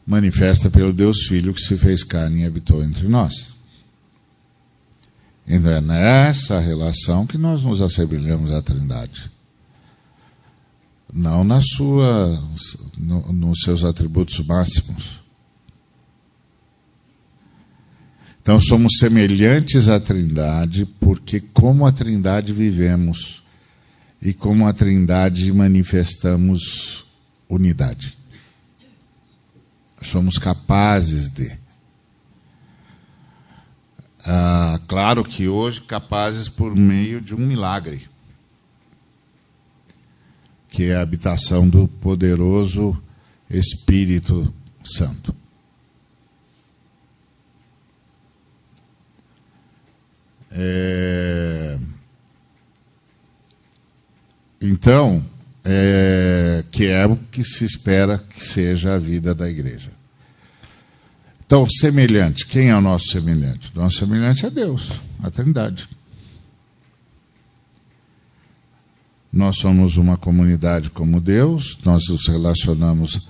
manifesta 0.06 0.70
pelo 0.70 0.94
Deus 0.94 1.24
Filho 1.28 1.54
que 1.54 1.62
se 1.62 1.78
fez 1.78 2.04
carne 2.04 2.42
e 2.42 2.46
habitou 2.46 2.84
entre 2.84 3.08
nós. 3.08 3.56
Então 5.48 5.72
é 5.72 5.82
nessa 5.82 6.60
relação 6.60 7.26
que 7.26 7.38
nós 7.38 7.64
nos 7.64 7.82
assemelhamos 7.82 8.52
à 8.52 8.62
Trindade. 8.62 9.30
Não 11.14 11.44
na 11.44 11.62
sua, 11.62 12.44
no, 12.98 13.32
nos 13.32 13.60
seus 13.62 13.84
atributos 13.84 14.40
máximos. 14.46 15.24
Então 18.46 18.60
somos 18.60 19.00
semelhantes 19.00 19.89
à 19.89 20.00
Trindade, 20.00 20.86
porque 21.00 21.39
como 21.39 21.84
a 21.84 21.91
Trindade 21.91 22.54
vivemos 22.54 23.41
e 24.22 24.34
como 24.34 24.68
a 24.68 24.74
Trindade 24.74 25.52
manifestamos 25.52 27.06
unidade 27.50 28.16
somos 30.06 30.38
capazes 30.38 31.30
de. 31.30 31.52
Ah, 34.26 34.80
claro 34.88 35.24
que 35.24 35.48
hoje 35.48 35.82
capazes 35.82 36.50
por 36.50 36.76
meio 36.76 37.22
de 37.22 37.36
um 37.36 37.46
milagre, 37.46 38.08
que 40.70 40.86
é 40.86 40.96
a 40.96 41.02
habitação 41.02 41.70
do 41.70 41.88
poderoso 41.88 43.00
Espírito 43.50 44.52
Santo. 44.84 45.36
É... 50.56 51.78
Então, 54.62 55.24
é... 55.64 56.64
que 56.72 56.86
é 56.86 57.06
o 57.06 57.16
que 57.16 57.43
se 57.43 57.66
espera 57.66 58.18
que 58.18 58.41
seja 58.43 58.95
a 58.95 58.97
vida 58.97 59.36
da 59.36 59.49
igreja. 59.49 59.91
Então, 61.45 61.68
semelhante, 61.70 62.47
quem 62.47 62.70
é 62.70 62.76
o 62.76 62.82
nosso 62.82 63.10
semelhante? 63.10 63.72
O 63.76 63.80
nosso 63.80 63.97
semelhante 63.97 64.45
é 64.45 64.49
Deus, 64.49 64.89
a 65.22 65.30
Trindade. 65.30 65.88
Nós 69.32 69.58
somos 69.58 69.97
uma 69.97 70.18
comunidade 70.18 70.89
como 70.89 71.20
Deus, 71.22 71.78
nós 71.84 72.08
nos 72.08 72.26
relacionamos 72.28 73.28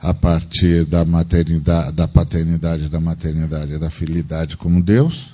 a 0.00 0.12
partir 0.12 0.84
da 0.84 1.04
maternidade, 1.04 1.92
da 1.92 2.06
paternidade, 2.06 2.88
da 2.90 3.00
maternidade 3.00 3.72
e 3.72 3.78
da 3.78 3.88
filidade 3.88 4.56
como 4.56 4.82
Deus. 4.82 5.33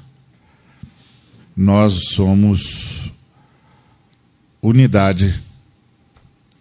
Nós 1.60 2.14
somos 2.14 3.12
unidade 4.62 5.42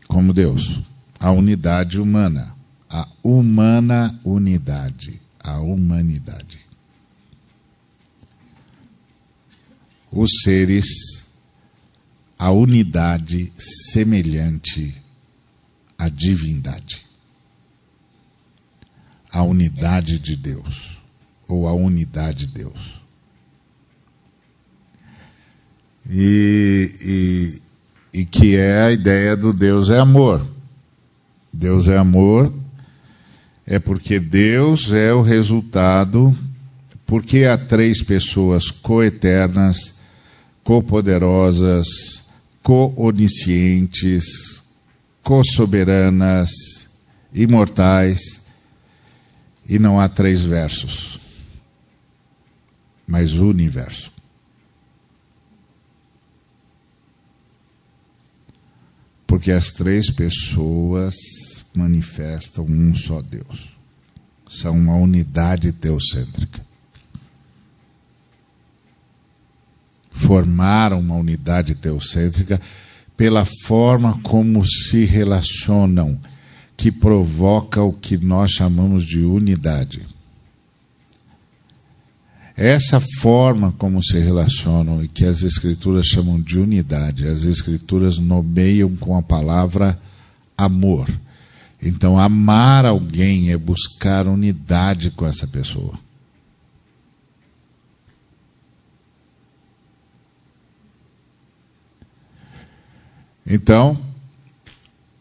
como 0.09 0.33
Deus. 0.33 0.81
a 1.17 1.31
unidade 1.31 2.01
humana, 2.01 2.53
a 2.89 3.07
humana 3.23 4.19
unidade, 4.25 5.21
a 5.39 5.57
humanidade. 5.59 6.59
Os 10.11 10.41
seres, 10.43 11.39
a 12.37 12.51
unidade 12.51 13.53
semelhante 13.57 15.01
à 15.97 16.09
divindade, 16.09 17.05
a 19.31 19.43
unidade 19.43 20.19
de 20.19 20.35
Deus, 20.35 20.97
ou 21.47 21.69
a 21.69 21.73
unidade 21.73 22.47
de 22.47 22.53
Deus. 22.53 22.98
E, 26.10 27.62
e, 28.14 28.22
e 28.22 28.26
que 28.26 28.55
é 28.55 28.82
a 28.82 28.91
ideia 28.91 29.38
do 29.38 29.53
Deus 29.53 29.91
é 29.91 29.99
amor. 29.99 30.45
Deus 31.53 31.88
é 31.88 31.97
amor, 31.97 32.51
é 33.66 33.78
porque 33.78 34.20
Deus 34.20 34.91
é 34.91 35.14
o 35.14 35.22
resultado, 35.22 36.36
porque 37.05 37.45
há 37.45 37.57
três 37.57 38.01
pessoas 38.01 38.72
coeternas, 38.72 39.99
copoderosas, 40.64 41.88
co-oniscientes, 42.64 44.26
co-soberanas, 45.22 46.49
imortais, 47.34 48.47
e 49.68 49.78
não 49.78 49.99
há 49.99 50.10
três 50.10 50.41
versos, 50.41 51.20
mas 53.05 53.34
o 53.34 53.47
universo. 53.47 54.18
Porque 59.30 59.51
as 59.51 59.67
três 59.67 60.09
pessoas 60.09 61.13
manifestam 61.75 62.65
um 62.65 62.95
só 62.95 63.21
Deus. 63.21 63.69
São 64.49 64.75
uma 64.75 64.95
unidade 64.95 65.71
teocêntrica. 65.71 66.59
Formaram 70.09 70.99
uma 70.99 71.13
unidade 71.13 71.75
teocêntrica 71.75 72.59
pela 73.15 73.45
forma 73.67 74.19
como 74.23 74.65
se 74.65 75.05
relacionam, 75.05 76.19
que 76.75 76.91
provoca 76.91 77.84
o 77.84 77.93
que 77.93 78.17
nós 78.17 78.53
chamamos 78.53 79.05
de 79.05 79.19
unidade. 79.19 80.07
Essa 82.62 82.99
forma 82.99 83.74
como 83.78 84.03
se 84.03 84.20
relacionam 84.20 85.01
e 85.01 85.07
que 85.07 85.24
as 85.24 85.43
escrituras 85.43 86.07
chamam 86.07 86.38
de 86.41 86.60
unidade, 86.60 87.26
as 87.26 87.43
escrituras 87.43 88.18
nomeiam 88.18 88.97
com 88.97 89.16
a 89.16 89.22
palavra 89.22 89.97
amor. 90.57 91.10
Então, 91.82 92.20
amar 92.20 92.86
alguém 92.86 93.49
é 93.49 93.55
buscar 93.55 94.28
unidade 94.28 95.10
com 95.12 95.26
essa 95.26 95.47
pessoa. 95.47 95.97
Então, 103.47 103.97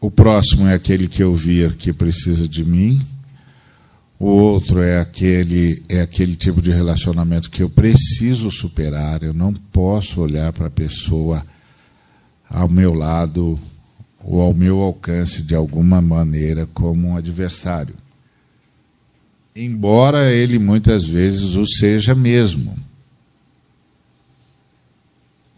o 0.01 0.11
próximo 0.11 0.67
é 0.67 0.73
aquele 0.73 1.07
que 1.07 1.23
eu 1.23 1.33
vir 1.33 1.77
que 1.77 1.93
precisa 1.93 2.49
de 2.49 2.65
mim 2.65 3.01
o 4.19 4.27
outro 4.27 4.81
é 4.81 4.99
aquele, 4.99 5.81
é 5.87 6.01
aquele 6.01 6.35
tipo 6.35 6.61
de 6.61 6.71
relacionamento 6.71 7.49
que 7.49 7.63
eu 7.63 7.69
preciso 7.69 8.51
superar, 8.51 9.23
eu 9.23 9.33
não 9.33 9.53
posso 9.53 10.19
olhar 10.19 10.51
para 10.51 10.67
a 10.67 10.71
pessoa 10.71 11.41
ao 12.49 12.67
meu 12.67 12.93
lado 12.93 13.57
ou 14.21 14.41
ao 14.41 14.53
meu 14.53 14.81
alcance 14.81 15.43
de 15.43 15.55
alguma 15.55 16.01
maneira 16.01 16.67
como 16.73 17.07
um 17.07 17.15
adversário. 17.15 17.95
Embora 19.55 20.29
ele 20.29 20.59
muitas 20.59 21.05
vezes 21.05 21.55
o 21.55 21.65
seja 21.65 22.13
mesmo. 22.13 22.77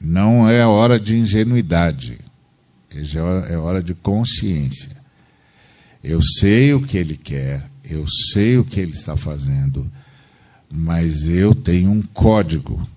Não 0.04 0.48
é 0.48 0.66
hora 0.66 1.00
de 1.00 1.16
ingenuidade, 1.18 2.20
é 3.50 3.58
hora 3.58 3.82
de 3.82 3.96
consciência. 3.96 4.96
Eu 6.04 6.22
sei 6.22 6.74
o 6.74 6.82
que 6.82 6.98
ele 6.98 7.16
quer, 7.16 7.71
eu 7.84 8.06
sei 8.08 8.58
o 8.58 8.66
que 8.66 8.80
ele 8.80 8.92
está 8.92 9.18
fazendo, 9.18 9.90
mas 10.70 11.28
eu 11.28 11.54
tenho 11.54 11.92
um 11.92 12.02
código 12.02 12.88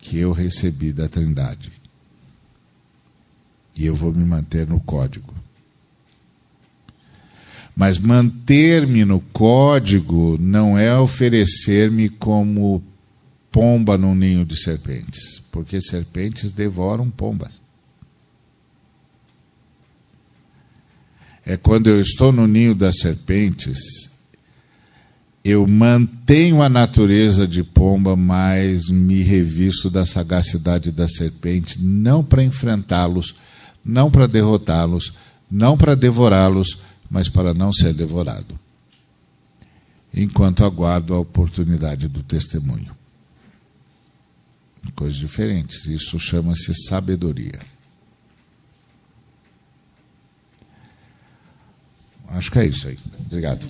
que 0.00 0.18
eu 0.18 0.32
recebi 0.32 0.92
da 0.92 1.08
Trindade. 1.08 1.70
E 3.76 3.86
eu 3.86 3.94
vou 3.94 4.12
me 4.12 4.24
manter 4.24 4.66
no 4.66 4.80
código. 4.80 5.32
Mas 7.74 7.98
manter-me 7.98 9.04
no 9.04 9.20
código 9.20 10.36
não 10.38 10.76
é 10.76 10.98
oferecer-me 10.98 12.08
como 12.08 12.82
pomba 13.50 13.96
num 13.96 14.14
ninho 14.14 14.44
de 14.44 14.56
serpentes, 14.56 15.40
porque 15.50 15.80
serpentes 15.80 16.52
devoram 16.52 17.10
pombas. 17.10 17.61
É 21.44 21.56
quando 21.56 21.88
eu 21.88 22.00
estou 22.00 22.32
no 22.32 22.46
ninho 22.46 22.74
das 22.74 22.98
serpentes, 22.98 23.78
eu 25.44 25.66
mantenho 25.66 26.62
a 26.62 26.68
natureza 26.68 27.48
de 27.48 27.64
pomba, 27.64 28.14
mas 28.14 28.88
me 28.88 29.22
revisto 29.22 29.90
da 29.90 30.06
sagacidade 30.06 30.92
da 30.92 31.08
serpente, 31.08 31.82
não 31.82 32.22
para 32.22 32.44
enfrentá-los, 32.44 33.34
não 33.84 34.08
para 34.08 34.28
derrotá-los, 34.28 35.14
não 35.50 35.76
para 35.76 35.96
devorá-los, 35.96 36.78
mas 37.10 37.28
para 37.28 37.52
não 37.52 37.72
ser 37.72 37.92
devorado. 37.92 38.58
Enquanto 40.14 40.64
aguardo 40.64 41.12
a 41.12 41.18
oportunidade 41.18 42.06
do 42.06 42.22
testemunho. 42.22 42.92
Coisas 44.94 45.18
diferentes. 45.18 45.86
Isso 45.86 46.18
chama-se 46.20 46.72
sabedoria. 46.86 47.71
Acho 52.32 52.50
que 52.50 52.58
é 52.58 52.66
isso 52.66 52.88
aí. 52.88 52.98
Obrigado. 53.26 53.66